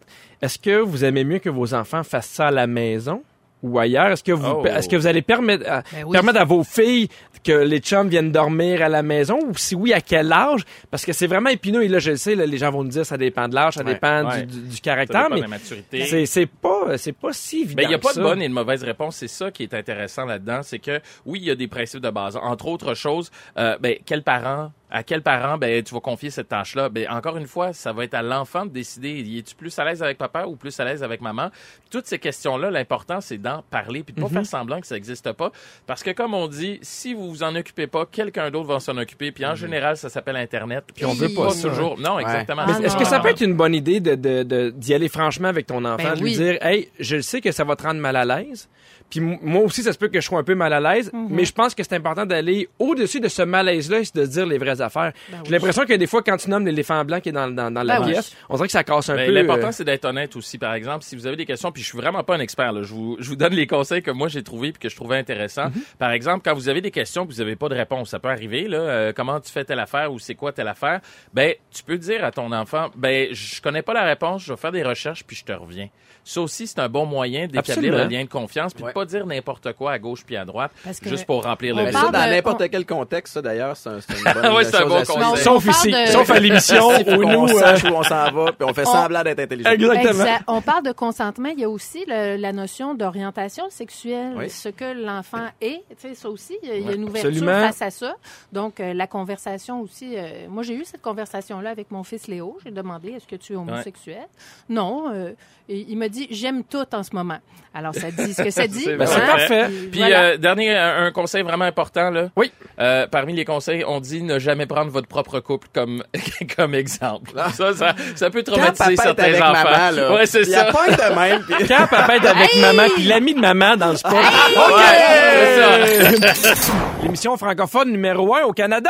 [0.44, 3.24] Est-ce que vous aimez mieux que vos enfants fassent ça à la maison
[3.64, 4.12] ou ailleurs?
[4.12, 4.66] Est-ce que vous, Oh.
[4.66, 6.12] est-ce que vous allez permettre, à, Ben oui.
[6.12, 7.08] permettre à vos filles
[7.44, 9.40] que les chums viennent dormir à la maison?
[9.48, 10.62] Ou si oui, à quel âge?
[10.92, 12.90] Parce que c'est vraiment épineux et là, je le sais, là, les gens vont nous
[12.92, 13.94] dire ça dépend de l'âge, ça Ouais.
[13.94, 14.44] dépend Ouais.
[14.44, 16.06] du, du- du Ça caractère, dépend de mais la maturité.
[16.06, 17.74] c'est, c'est pas, c'est pas si évident.
[17.78, 18.20] Mais il n'y a pas ça.
[18.20, 19.16] de bonne et de mauvaise réponse.
[19.16, 20.60] C'est ça qui est intéressant là-dedans.
[20.64, 22.38] C'est que, oui, il y a des principes de base.
[22.42, 26.50] Entre autres choses, euh, ben, quel parent, à quel parent, ben, tu vas confier cette
[26.50, 26.88] tâche-là?
[26.90, 29.26] Ben, encore une fois, ça va être à l'enfant de décider.
[29.40, 31.50] Es-tu plus à l'aise avec papa ou plus à l'aise avec maman?
[31.90, 35.32] Toutes ces questions-là, l'important, c'est d'en parler puis de pas faire semblant que ça n'existe
[35.32, 35.52] pas.
[35.88, 38.96] Parce que, comme on dit, si vous vous en occupez pas, quelqu'un d'autre va s'en
[38.98, 39.32] occuper.
[39.32, 40.84] Puis, en général, ça s'appelle Internet.
[40.96, 42.00] Puis, on veut pas toujours.
[42.00, 42.64] Non, exactement.
[42.68, 45.48] Ah, Est-ce que ça peut être une bonne idée de, de, de- d'y aller franchement
[45.48, 46.38] avec ton enfant, Ben de lui oui.
[46.38, 48.70] dire, hey, je sais que ça va te rendre mal à l'aise,
[49.14, 51.28] Puis moi aussi, ça se peut que je sois un peu mal à l'aise, Mhm.
[51.30, 54.46] mais je pense que c'est important d'aller au-dessus de ce malaise-là et de se dire
[54.48, 55.12] les vraies affaires.
[55.32, 57.70] Ben J'ai l'impression que des fois, quand tu nommes l'éléphant blanc qui est dans, dans,
[57.72, 58.12] dans la Ben oui.
[58.14, 59.32] pièce, on dirait que ça casse un Ben, peu.
[59.34, 60.58] L'important, euh, c'est d'être honnête aussi.
[60.58, 62.82] Par exemple, si vous avez des questions, puis je suis vraiment pas un expert, là,
[62.82, 65.18] je, vous, je vous donne les conseils que moi j'ai trouvés puis que je trouvais
[65.18, 65.68] intéressants.
[65.68, 65.82] Mhm.
[66.00, 68.30] Par exemple, quand vous avez des questions, puis vous n'avez pas de réponse, ça peut
[68.30, 68.68] arriver.
[68.68, 71.02] Là, euh, comment tu fais telle affaire ou c'est quoi telle affaire
[71.34, 74.58] Ben, tu peux dire à ton enfant, ben, je connais pas la réponse, je vais
[74.58, 75.90] faire des recherches puis je te reviens.
[76.26, 78.92] Ça aussi, c'est un bon moyen d'établir le lien de confiance puis Ouais.
[78.92, 81.76] de pas dire n'importe quoi à gauche puis à droite, Parce que juste pour remplir
[81.76, 81.94] on le vide.
[81.94, 84.76] ça, dans n'importe on- quel contexte, ça, d'ailleurs, c'est un, c'est une bonne Ouais, c'est
[84.76, 85.24] un chose bon conseil.
[85.32, 87.46] on Sauf ici, de- sauf à l'émission où nous...
[87.50, 89.70] euh, sache où on s'en va, puis on fait On- semblant d'être intelligent.
[89.72, 90.10] Exactement.
[90.10, 90.44] Exact.
[90.48, 91.50] On parle de consentement.
[91.50, 94.50] Il y a aussi le- la notion d'orientation sexuelle, Oui.
[94.50, 95.82] ce que l'enfant est.
[96.02, 97.68] Tu sais, ça aussi, il y a- il y a une ouverture Absolument.
[97.68, 98.16] face à ça.
[98.52, 100.16] Donc, euh, la conversation aussi.
[100.18, 102.58] euh, moi, j'ai eu cette conversation-là avec mon fils Léo.
[102.66, 104.28] J'ai demandé est-ce que tu es homosexuel?
[104.70, 105.12] Non.
[105.14, 105.32] euh,
[105.70, 107.38] et il m'a dit j'aime tout en ce moment.
[107.74, 108.83] Alors, ça dit ce que ça dit.
[108.84, 109.68] C'est Ben, c'est parfait.
[109.92, 110.22] Puis voilà.
[110.22, 112.30] euh, dernier un, un conseil vraiment important là.
[112.36, 112.52] Oui.
[112.80, 116.04] Euh, parmi les conseils, on dit ne jamais prendre votre propre couple comme
[116.58, 117.32] comme exemple.
[117.54, 119.54] Ça, ça, ça peut Quand traumatiser papa est certains avec enfants.
[119.54, 120.66] maman, là, ouais, c'est il ça.
[120.66, 121.44] pas de même.
[121.58, 124.14] puis- Quand papa est avec maman, puis l'ami de maman dans le sport.
[124.14, 126.74] Ouais, c'est ça.
[127.04, 128.90] L'émission francophone numéro un au Canada!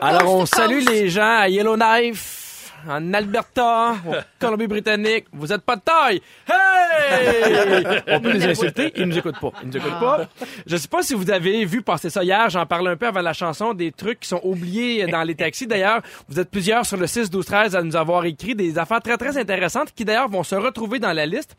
[0.00, 2.41] Alors, on salue les gens à Yellowknife,
[2.88, 5.26] en Alberta, en Colombie-Britannique.
[5.32, 6.22] Vous êtes pas de taille!
[6.48, 8.02] Hey!
[8.08, 9.52] On peut les insulter, ils nous écoutent pas.
[9.62, 10.28] Ils nous écoutent pas.
[10.66, 13.22] Je sais pas si vous avez vu passer ça hier, j'en parlais un peu avant
[13.22, 15.66] la chanson, des trucs qui sont oubliés dans les taxis.
[15.66, 19.00] D'ailleurs, vous êtes plusieurs sur le 6, 12, 13 à nous avoir écrit des affaires
[19.00, 21.56] très, très intéressantes qui d'ailleurs vont se retrouver dans la liste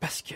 [0.00, 0.34] parce que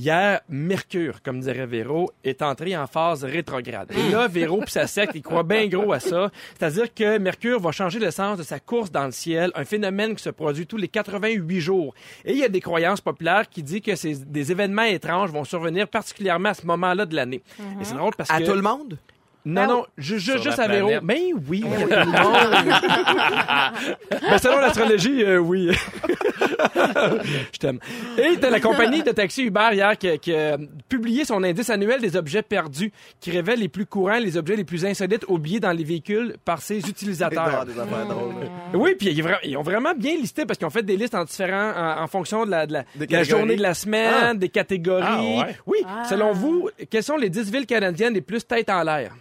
[0.00, 3.92] Hier, Mercure, comme dirait Véro, est entré en phase rétrograde.
[3.92, 6.30] Et là, Véro puis sa secte, il croit bien gros à ça.
[6.58, 10.14] C'est-à-dire que Mercure va changer le sens de sa course dans le ciel, un phénomène
[10.14, 11.94] qui se produit tous les 88 jours.
[12.24, 15.86] Et il y a des croyances populaires qui disent que des événements étranges vont survenir
[15.86, 17.42] particulièrement à ce moment-là de l'année.
[17.78, 18.44] Et c'est drôle parce À que...
[18.46, 18.96] tout le monde?
[19.44, 20.88] Non, Ah non, ju- ju- Sur juste la à Véro.
[20.88, 21.02] planète.
[21.04, 24.20] Mais oui, à tout le monde.
[24.30, 25.70] ben, selon l'astrologie, euh, oui.
[27.52, 27.78] Je t'aime.
[28.18, 31.70] Et t'as la compagnie de taxi Uber hier qui, a- qui a publié son indice
[31.70, 35.60] annuel des objets perdus, qui révèle les plus courants, les objets les plus insolites oubliés
[35.60, 37.64] dans les véhicules par ses utilisateurs.
[37.64, 38.34] des affaires drôles.
[38.74, 41.14] Oui, puis ils, vra- ils ont vraiment bien listé parce qu'ils ont fait des listes
[41.14, 43.40] en différents, en, en fonction de la, de la, Des de la catégories.
[43.40, 45.04] journée de la semaine, des catégories.
[45.06, 45.56] Ah, ouais.
[45.66, 46.04] Oui, Ah.
[46.08, 49.12] selon vous, quelles sont les 10 villes canadiennes les plus têtes en l'air?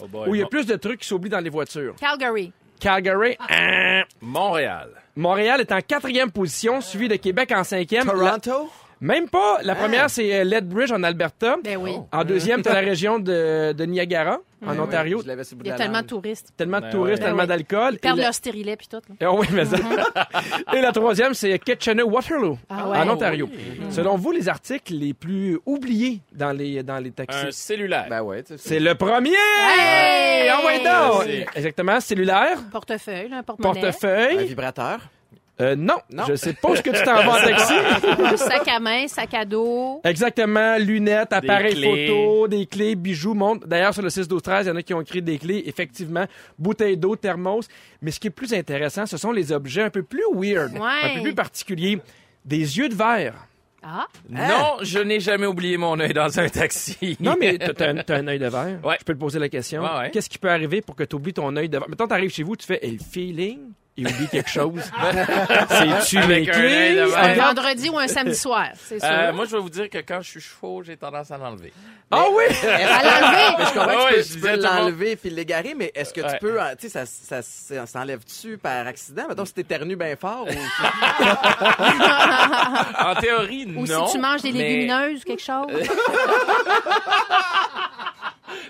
[0.00, 1.94] Oh boy, Où il y a plus de trucs qui s'oublient dans les voitures.
[1.96, 2.52] Calgary.
[2.80, 4.02] Calgary, hein?
[4.20, 4.90] Montréal.
[5.14, 8.06] Montréal est en quatrième position, suivi de Québec en cinquième.
[8.06, 8.70] Toronto?
[9.02, 9.58] Même pas.
[9.64, 11.56] La première, c'est euh, Lethbridge en Alberta.
[11.64, 11.92] Ben oui.
[12.12, 15.20] En deuxième, t'as la région de, de Niagara, en Ontario.
[15.26, 16.50] Je le bout Il y a tellement de touristes.
[16.56, 17.48] Tellement de Ben touristes, tellement Ben oui.
[17.48, 17.94] d'alcool.
[17.94, 19.00] Ils perdent Et la- leur stérilet puis tout.
[19.08, 19.14] là.
[19.28, 19.76] Ah oui, mais ça.
[20.76, 22.98] Et la troisième, c'est Kitchener-Waterloo, Ah ouais.
[22.98, 23.48] en Ontario.
[23.90, 27.46] Selon vous, les articles les plus oubliés dans les, dans les taxis?
[27.46, 28.06] Un cellulaire.
[28.08, 29.30] Ben ouais, tu sais, C'est le premier!
[29.30, 30.48] Hey!
[30.48, 31.26] Ah donc!
[31.26, 31.44] Merci.
[31.56, 33.80] Exactement, cellulaire, Portefeuille, là, un porte-monnaie.
[33.80, 34.46] un portefeuille.
[34.46, 35.00] vibrateur.
[35.62, 36.24] Euh, non, Non.
[36.28, 37.72] je sais pas ce que tu t'en vas en taxi.
[37.72, 40.00] Un sac à main, sac à dos.
[40.04, 43.66] Exactement, lunettes, appareils photo, des clés, bijoux, montres.
[43.66, 45.62] D'ailleurs, sur le 6 12 13 il y en a qui ont écrit des clés,
[45.66, 46.26] effectivement,
[46.58, 47.68] bouteilles d'eau, thermos.
[48.02, 50.80] Mais ce qui est plus intéressant, ce sont les objets un peu plus weird, Ouais.
[51.12, 51.98] un peu plus particuliers.
[52.44, 53.34] Des yeux de verre.
[53.84, 57.16] Ah, Non, je n'ai jamais oublié mon œil dans un taxi.
[57.20, 58.78] Non, mais t'as un, t'as un œil de verre.
[58.84, 58.96] Ouais.
[59.00, 59.82] Je peux te poser la question.
[59.82, 60.10] Ouais, ouais.
[60.12, 61.88] Qu'est-ce qui peut arriver pour que tu oublies ton œil de verre?
[61.88, 63.58] Mettons, t'arrives chez vous, tu fais hey, le feeling,
[63.96, 64.80] il oublie quelque chose.
[65.68, 67.00] C'est-tu les clés?
[67.00, 69.08] un vendredi ou un samedi soir, c'est sûr.
[69.10, 71.72] Euh, moi, je vais vous dire que quand je suis chaud, j'ai tendance à l'enlever.
[72.10, 72.44] Ah oui!
[72.66, 73.56] à l'enlever.
[73.58, 76.22] Mais je comprends Ah que ouais, tu je peux, l'enlever puis l'égarer, mais est-ce que
[76.22, 76.32] Ouais.
[76.32, 79.24] tu peux, euh, tu sais, ça, ça, ça, s'enlève-tu par accident?
[79.28, 80.52] Mettons, si t'éternues bien fort ou...
[83.04, 84.06] En théorie, Ou non.
[84.06, 85.66] si tu manges des légumineuses ou quelque chose?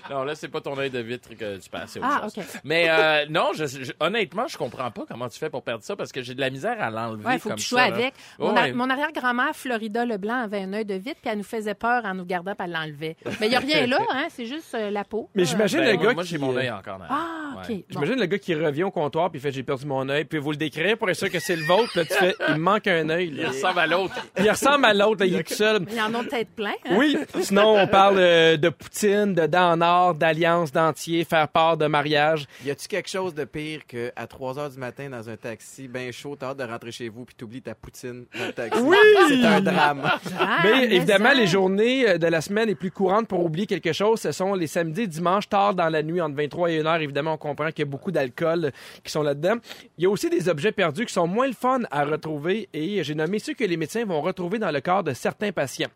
[0.09, 1.97] Non, là, c'est pas ton œil de vitre que tu passes.
[2.01, 2.37] Ah, chose.
[2.37, 2.43] OK.
[2.63, 5.95] Mais euh, non, je, je- honnêtement, je comprends pas comment tu fais pour perdre ça
[5.95, 7.25] parce que j'ai de la misère à l'enlever.
[7.25, 8.13] Ouais, il faut que tu joues avec.
[8.39, 8.69] Mon, Ouais.
[8.71, 12.03] a- mon arrière-grand-mère, Florida Leblanc, avait un œil de vitre, puis elle nous faisait peur
[12.05, 13.15] en nous gardant, puis elle l'enlevait.
[13.39, 15.29] Mais il n'y a rien là, hein, c'est juste euh, la peau.
[15.35, 16.29] Mais j'imagine Ben, le gars moi, qui...
[16.29, 16.97] j'ai mon euh, œil encore.
[16.99, 17.05] là.
[17.09, 17.27] Ah,
[17.61, 17.69] OK.
[17.69, 17.75] Ouais.
[17.75, 17.83] Bon.
[17.89, 20.51] J'imagine le gars qui revient au comptoir puis fait j'ai perdu mon œil puis vous
[20.51, 22.87] le décrire pour être sûr que c'est le vôtre là tu fais il me manque
[22.87, 24.15] un œil Il ressemble à l'autre.
[24.39, 25.85] Il ressemble à l'autre il est tout seul.
[25.89, 26.73] Il y en a peut-être plein.
[26.85, 26.95] hein?
[26.97, 31.85] Oui, sinon on parle euh, de poutine, de dents en d'alliance, d'entier, faire part de
[31.87, 32.47] mariage.
[32.65, 35.87] Y a-tu quelque chose de pire que à 3 heures du matin dans un taxi,
[35.87, 38.81] ben chaud, t'as hâte de rentrer chez vous puis t'oublies ta poutine dans le taxi?
[38.81, 38.97] Oui!
[39.27, 40.01] C'est un drame.
[40.39, 41.35] Ah, mais mais évidemment, ça.
[41.35, 44.55] les journées euh, de la semaine les plus courantes pour oublier quelque chose, ce sont
[44.55, 47.01] les samedis et dimanches, tard dans la nuit, entre 23 et 1 heure.
[47.01, 48.71] Évidemment, on comprend qu'il y a beaucoup d'alcool euh,
[49.03, 49.55] qui sont là-dedans.
[49.97, 53.03] Il y a aussi des objets perdus qui sont moins le fun à retrouver et
[53.03, 55.89] j'ai nommé ceux que les médecins vont retrouver dans le corps de certains patients.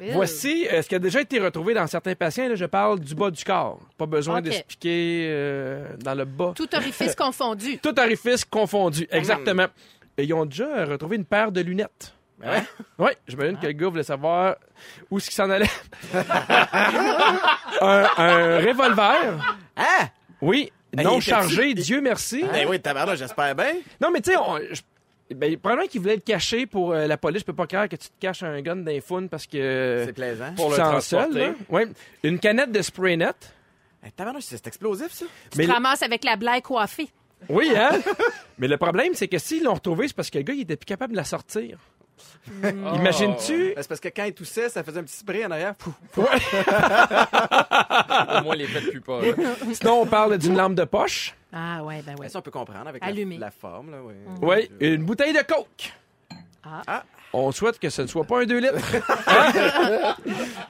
[0.00, 0.12] Ew.
[0.12, 2.48] Voici euh, ce qui a déjà été retrouvé dans certains patients.
[2.48, 3.78] Là, je parle du bas du corps.
[3.98, 6.52] Pas besoin d'expliquer euh, dans le bas.
[6.56, 7.78] Tout orifice confondu.
[7.82, 9.06] Tout orifice confondu.
[9.10, 9.66] Exactement.
[10.16, 12.14] Et ils ont déjà retrouvé une paire de lunettes.
[12.42, 12.62] Ouais?
[12.98, 14.56] Oui, j'imagine que le gars voulait savoir
[15.10, 15.68] où est-ce qu'il s'en allait.
[17.80, 19.60] un, un revolver.
[19.76, 20.08] Hein?
[20.40, 22.44] Oui, Ben, non chargé, Dieu merci.
[22.50, 23.74] Ben oui, tabarnak, j'espère bien.
[24.00, 24.38] Non, mais tu sais,
[25.34, 27.40] ben, probablement qu'il voulait le cacher pour euh, la police.
[27.40, 30.02] Je peux pas croire que tu te caches un gun d'un fun parce que...
[30.06, 30.54] C'est plaisant.
[30.56, 31.38] Pour le seul, transporter.
[31.38, 31.52] là.
[31.68, 31.86] Ouais.
[32.22, 33.52] Une canette de spray net.
[34.02, 35.26] Hey, tabarnak, c'est explosif, ça.
[35.50, 37.08] Tu Mais te le- ramasses avec la blague coiffée.
[37.48, 37.90] Oui, hein?
[38.58, 40.76] mais le problème, c'est que s'ils l'ont retrouvé, c'est parce que le gars, il était
[40.76, 41.78] plus capable de la sortir.
[42.62, 43.72] Imagines-tu?
[43.74, 45.74] Ben, C'est parce que quand il toussait, ça faisait un petit spray en arrière.
[45.74, 45.94] Pouf.
[46.18, 46.22] Au
[48.44, 49.20] moins, les fêtes plus pas.
[49.22, 49.32] là.
[49.72, 51.34] Sinon, on parle d'une lampe de poche.
[51.52, 52.20] Ah ouais, ben ouais.
[52.22, 53.36] Ben, ça, on peut comprendre avec Allumé.
[53.38, 53.90] la, la forme.
[53.90, 54.14] Là, oui.
[54.42, 55.92] Oui, une bouteille de coke.
[56.62, 56.82] Ah.
[56.86, 57.02] Ah.
[57.32, 58.74] On souhaite que ce ne soit pas un 2 litres.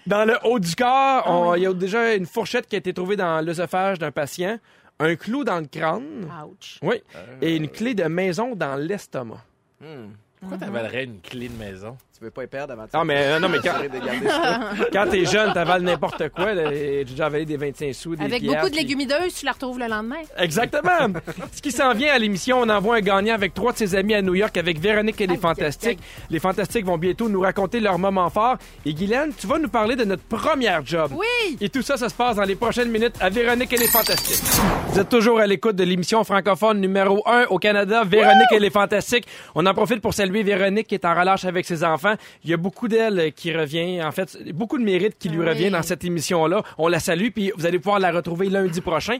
[0.06, 2.92] Dans le haut du corps, on- il y a déjà une fourchette qui a été
[2.92, 4.58] trouvée dans l'œsophage d'un patient,
[4.98, 6.78] un clou dans le crâne, Ouch.
[6.82, 7.02] oui,
[7.40, 9.42] et une clé de maison dans l'estomac.
[9.80, 10.10] Hmm.
[10.40, 11.96] Pourquoi t'avalerais une clé de maison?
[12.20, 14.28] Tu veux pas y perdre avant de Ah, mais, euh, non, mais quand, de garder
[14.28, 14.60] ça.
[14.92, 16.52] quand t'es jeune, t'avales n'importe quoi.
[16.52, 19.32] là, et J'ai déjà avalé des 25 sous, des Avec pierres, beaucoup de puis- légumineuses,
[19.38, 20.16] tu la retrouves le lendemain.
[20.36, 21.18] Exactement.
[21.54, 24.12] Ce qui s'en vient à l'émission, on envoie un gagnant avec trois de ses amis
[24.12, 25.98] à New York avec Véronique et les Aïe, Fantastiques.
[26.28, 28.58] Les Fantastiques vont bientôt nous raconter leur moment fort.
[28.84, 31.12] Et Guylaine, tu vas nous parler de notre première job.
[31.14, 31.56] Oui!
[31.62, 34.42] Et tout ça, ça se passe dans les prochaines minutes à Véronique et les Fantastiques.
[34.90, 38.68] Vous êtes toujours à l'écoute de l'émission francophone numéro 1 au Canada, Véronique et les
[38.70, 39.24] Fantastiques.
[39.54, 42.09] On en profite pour saluer Véronique qui est en relâche avec ses enfants.
[42.44, 45.48] Il y a beaucoup d'elle qui revient, en fait, beaucoup de mérite qui lui Oui.
[45.48, 46.62] revient dans cette émission-là.
[46.78, 49.18] On la salue, puis vous allez pouvoir la retrouver lundi prochain.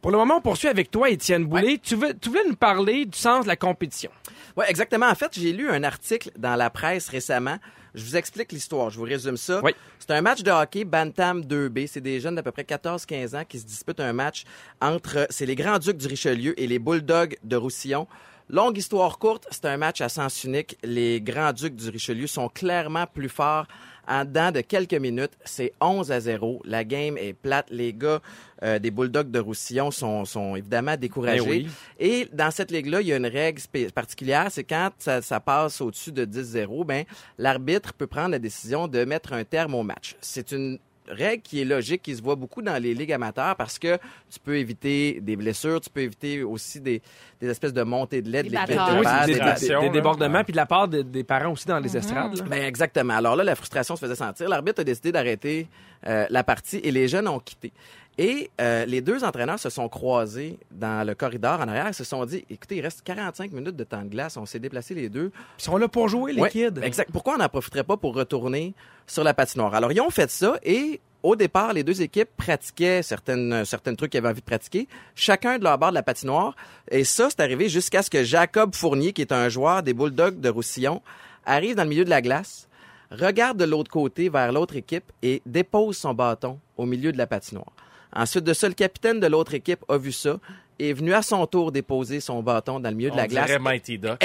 [0.00, 1.78] Pour le moment, on poursuit avec toi, Étienne Boulay.
[1.82, 4.10] Tu, veux, tu voulais nous parler du sens de la compétition.
[4.56, 5.06] Oui, exactement.
[5.08, 7.56] En fait, j'ai lu un article dans la presse récemment.
[7.94, 9.60] Je vous explique l'histoire, je vous résume ça.
[9.62, 9.72] Oui.
[9.98, 11.86] C'est un match de hockey Bantam 2B.
[11.86, 14.44] C'est des jeunes d'à peu près 14-15 ans qui se disputent un match
[14.80, 18.06] entre, c'est les Grands Ducs du Richelieu et les Bulldogs de Roussillon.
[18.52, 20.76] Longue histoire courte, c'est un match à sens unique.
[20.84, 23.66] Les Grands Ducs du Richelieu sont clairement plus forts.
[24.06, 26.60] En dedans de quelques minutes, c'est 11 à 0.
[26.66, 27.70] La game est plate.
[27.70, 28.20] Les gars
[28.62, 31.40] euh, des Bulldogs de Roussillon sont, sont évidemment découragés.
[31.40, 31.68] Oui.
[31.98, 33.62] Et dans cette ligue-là, il y a une règle
[33.94, 37.04] particulière, c'est quand ça, ça passe au-dessus de 10-0, ben
[37.38, 40.14] l'arbitre peut prendre la décision de mettre un terme au match.
[40.20, 40.78] C'est une
[41.12, 43.96] règle qui est logique, qui se voit beaucoup dans les ligues amateurs parce que
[44.30, 47.00] tu peux éviter des blessures, tu peux éviter aussi des,
[47.40, 49.92] des espèces de montées de lait, Des Oui, des, des- des- Frustration, des là.
[49.92, 52.36] débordements, puis de la part de- des parents aussi dans les estrades.
[52.36, 52.44] là.
[52.44, 53.14] Ben exactement.
[53.14, 54.48] Alors là, la frustration se faisait sentir.
[54.48, 55.68] L'arbitre a décidé d'arrêter
[56.06, 57.72] euh, la partie et les jeunes ont quitté.
[58.18, 62.04] Et euh, les deux entraîneurs se sont croisés dans le corridor en arrière et se
[62.04, 64.36] sont dit, écoutez, il reste 45 minutes de temps de glace.
[64.36, 65.32] On s'est déplacés les deux.
[65.58, 66.80] Ils sont là pour jouer, les Ouais, kids.
[66.82, 67.10] Exact.
[67.10, 68.74] Pourquoi on n'en profiterait pas pour retourner
[69.06, 69.74] sur la patinoire?
[69.74, 74.10] Alors, ils ont fait ça et au départ, les deux équipes pratiquaient certaines, certains trucs
[74.10, 76.54] qu'ils avaient envie de pratiquer, chacun de leur bord de la patinoire.
[76.90, 80.40] Et ça, c'est arrivé jusqu'à ce que Jacob Fournier, qui est un joueur des Bulldogs
[80.40, 81.00] de Roussillon,
[81.46, 82.68] arrive dans le milieu de la glace,
[83.10, 87.26] regarde de l'autre côté vers l'autre équipe et dépose son bâton au milieu de la
[87.28, 87.72] patinoire.
[88.14, 90.38] Ensuite de le capitaine de l'autre équipe a vu ça
[90.82, 93.50] est venu à son tour déposer son bâton dans le milieu de la On glace.
[93.60, 94.18] Mighty Ducks.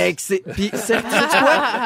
[0.54, 0.72] Puis?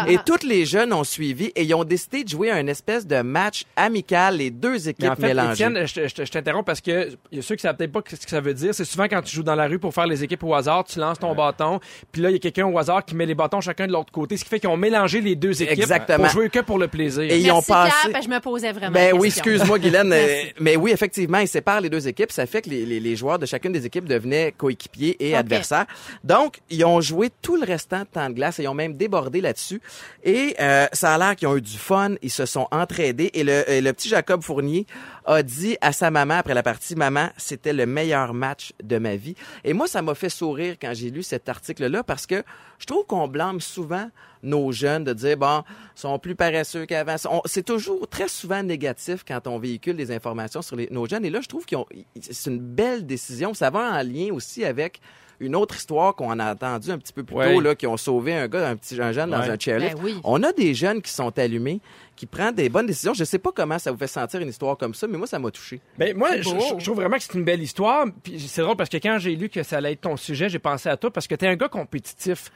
[0.08, 3.22] Et tous les jeunes ont suivi et ils ont décidé de jouer un espèce de
[3.22, 5.64] match amical, les deux équipes Mais en fait, mélangées.
[5.66, 7.76] Étienne, je, te- je te- je t'interromps parce que il y a ceux qui savent
[7.76, 8.74] peut-être pas ce que ça veut dire.
[8.74, 11.00] C'est souvent quand tu joues dans la rue pour faire les équipes au hasard, tu
[11.00, 11.80] lances ton bâton,
[12.12, 14.12] puis là il y a quelqu'un au hasard qui met les bâtons chacun de l'autre
[14.12, 16.24] côté, ce qui fait qu'ils ont mélangé les deux équipes Exactement.
[16.26, 17.24] pour jouer que pour le plaisir.
[17.24, 18.10] Et ils ont passé.
[18.10, 20.12] Pierre, je me posais vraiment Ben oui, excuse-moi, Guylaine.
[20.22, 22.32] Euh, mais oui, effectivement, ils séparent les deux équipes.
[22.32, 25.88] Ça fait que les, les- les joueurs de chacune des équipes devenaient coéquipiers et adversaires.
[26.24, 28.94] Donc, ils ont joué tout le restant de temps de glace et ils ont même
[28.94, 29.82] débordé là-dessus.
[30.24, 32.12] Et euh, ça a l'air qu'ils ont eu du fun.
[32.22, 33.32] Ils se sont entraidés.
[33.34, 34.86] Et le, et le petit Jacob Fournier
[35.26, 39.16] a dit à sa maman après la partie, maman, c'était le meilleur match de ma
[39.16, 39.34] vie.
[39.64, 42.44] Et moi, ça m'a fait sourire quand j'ai lu cet article-là parce que
[42.78, 44.10] je trouve qu'on blâme souvent
[44.44, 45.64] nos jeunes de dire, bon,
[45.96, 47.16] sont plus paresseux qu'avant.
[47.46, 51.26] C'est toujours très souvent négatif quand on véhicule des informations sur nos jeunes.
[51.26, 51.76] Et là, je trouve que
[52.20, 53.54] c'est une belle décision.
[53.54, 55.00] Ça va en lien aussi avec
[55.42, 57.54] une autre histoire qu'on a entendu un petit peu plus Ouais.
[57.54, 59.50] tôt, là, qui ont sauvé un gars, un petit un jeune dans Ouais.
[59.50, 59.96] un chairlift.
[59.98, 60.16] Ben oui.
[60.24, 61.80] On a des jeunes qui sont allumés,
[62.16, 63.14] qui prennent des bonnes décisions.
[63.16, 65.40] Je sais pas comment ça vous fait sentir une histoire comme ça, mais moi, ça
[65.40, 65.82] m'a touché.
[65.98, 68.06] Ben, moi, je, trouve vraiment que c'est une belle histoire.
[68.24, 70.60] Puis c'est drôle parce que quand j'ai lu que ça allait être ton sujet, j'ai
[70.60, 72.52] pensé à toi parce que t'es un gars compétitif.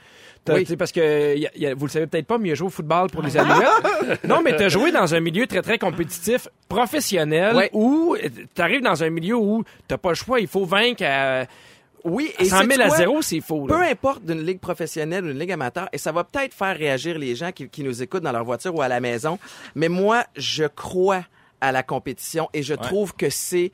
[0.48, 0.64] Oui.
[0.64, 2.56] tu Parce que y a- y a- vous le savez peut-être pas, mais il a
[2.56, 4.24] joué au football pour les Alouettes.
[4.28, 7.70] non, mais t'as joué dans un milieu très très compétitif, professionnel, Ouais.
[7.74, 8.16] où
[8.54, 11.46] t'arrives dans un milieu où t'as pas le choix, il faut vaincre à,
[12.06, 13.68] Oui, à 100 000 sais-tu à zéro, c'est faux.
[13.68, 13.76] là.
[13.76, 17.18] Peu importe d'une ligue professionnelle ou d'une ligue amateur, et ça va peut-être faire réagir
[17.18, 19.40] les gens qui, qui nous écoutent dans leur voiture ou à la maison,
[19.74, 21.26] mais moi, je crois
[21.62, 23.72] à la compétition et je trouve que c'est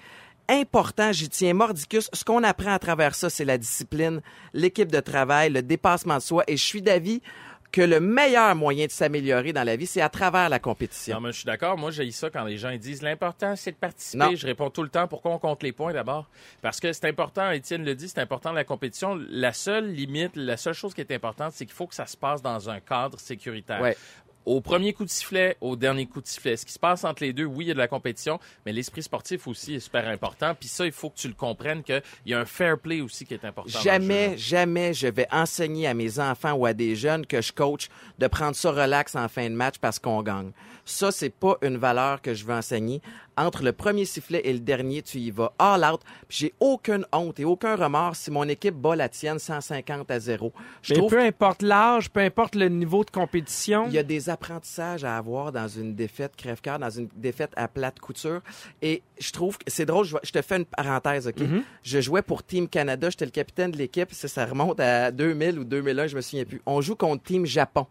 [0.47, 2.09] important, j'y tiens mordicus.
[2.13, 4.21] Ce qu'on apprend à travers ça, c'est la discipline,
[4.53, 7.21] l'équipe de travail, le dépassement de soi, et je suis d'avis
[7.71, 11.15] que le meilleur moyen de s'améliorer dans la vie, c'est à travers la compétition.
[11.15, 11.77] Non, mais je suis d'accord.
[11.77, 14.17] Moi, j'ai ça quand les gens ils disent l'important, c'est de participer.
[14.23, 14.35] Non.
[14.35, 16.29] Je réponds tout le temps pourquoi on compte les points d'abord?
[16.61, 19.17] Parce que c'est important, Étienne le dit, c'est important la compétition.
[19.29, 22.17] La seule limite, la seule chose qui est importante, c'est qu'il faut que ça se
[22.17, 23.81] passe dans un cadre sécuritaire.
[23.81, 23.95] Ouais.
[24.45, 26.57] Au premier coup de sifflet, au dernier coup de sifflet.
[26.57, 28.73] Ce qui se passe entre les deux, oui, il y a de la compétition, mais
[28.73, 30.55] l'esprit sportif aussi est super important.
[30.59, 33.25] Puis ça, il faut que tu le comprennes qu'il y a un fair play aussi
[33.25, 33.79] qui est important.
[33.79, 37.89] Jamais, jamais je vais enseigner à mes enfants ou à des jeunes que je coach
[38.17, 40.51] de prendre ça relax en fin de match parce qu'on gagne.
[40.85, 43.01] Ça, c'est pas une valeur que je veux enseigner.
[43.37, 46.01] Entre le premier sifflet et le dernier, tu y vas all out.
[46.29, 50.51] J'ai aucune honte et aucun remords si mon équipe bat la tienne 150 à 0.
[50.81, 53.85] Je Mais trouve peu importe l'âge, peu importe le niveau de compétition.
[53.87, 57.67] il y a des apprentissages à avoir dans une défaite crève-cœur, dans une défaite à
[57.67, 58.41] plate couture.
[58.81, 61.41] Et je trouve que c'est drôle, je, te fais une parenthèse, OK?
[61.83, 65.59] Je jouais pour Team Canada, j'étais le capitaine de l'équipe, ça, ça remonte à 2000
[65.59, 66.61] ou 2001, je me souviens plus.
[66.65, 67.87] On joue contre Team Japon.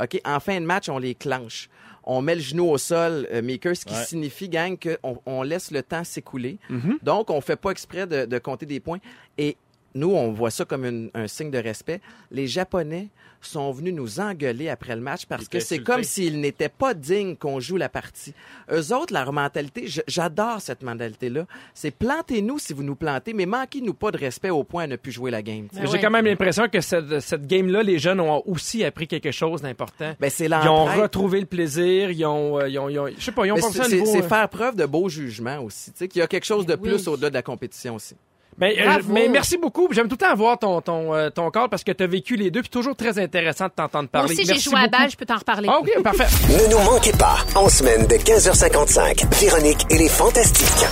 [0.00, 0.20] OK?
[0.24, 1.68] En fin de match, on les clenche.
[2.10, 4.04] On met le genou au sol, euh, Maker, ce qui Ouais.
[4.04, 6.56] signifie, gang, qu'on on laisse le temps s'écouler.
[7.02, 8.98] Donc, on fait pas exprès de, de compter des points.
[9.36, 9.56] Et
[9.98, 12.00] nous, on voit ça comme une- un signe de respect.
[12.30, 13.08] Les Japonais
[13.40, 17.36] sont venus nous engueuler après le match parce que c'est comme s'ils n'étaient pas dignes
[17.36, 18.34] qu'on joue la partie.
[18.72, 21.46] Eux autres, leur mentalité, j'adore cette mentalité-là.
[21.72, 24.96] C'est plantez-nous si vous nous plantez, mais manquez-nous pas de respect au point à ne
[24.96, 25.68] plus jouer la game.
[25.72, 26.00] J'ai ouais.
[26.00, 30.14] quand même l'impression que cette, cette game-là, les jeunes ont aussi appris quelque chose d'important.
[30.18, 33.22] Ben, c'est Ils ont retrouvé le plaisir, ils ont, euh, ils ont, ils ont- je
[33.22, 35.92] sais pas, ils ont c'est- euh, faire preuve de beau jugement aussi.
[35.92, 36.88] Tu sais, qu'il y a quelque chose de Ben oui.
[36.90, 38.16] plus au-delà de la compétition aussi.
[38.58, 39.88] Ben, euh, mais merci beaucoup.
[39.92, 42.36] J'aime tout le temps voir ton, ton, euh, ton corps parce que tu as vécu
[42.36, 44.34] les deux, puis toujours très intéressant de t'entendre Moi parler.
[44.34, 45.68] aussi, j'ai joué à balle, je peux t'en reparler.
[45.70, 46.26] Ah, OK, parfait.
[46.48, 50.86] Ne nous manquez pas, en semaine de 15h55, Véronique et les Fantastiques.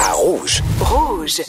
[0.00, 0.62] À Rouge.
[0.80, 1.42] Rouge.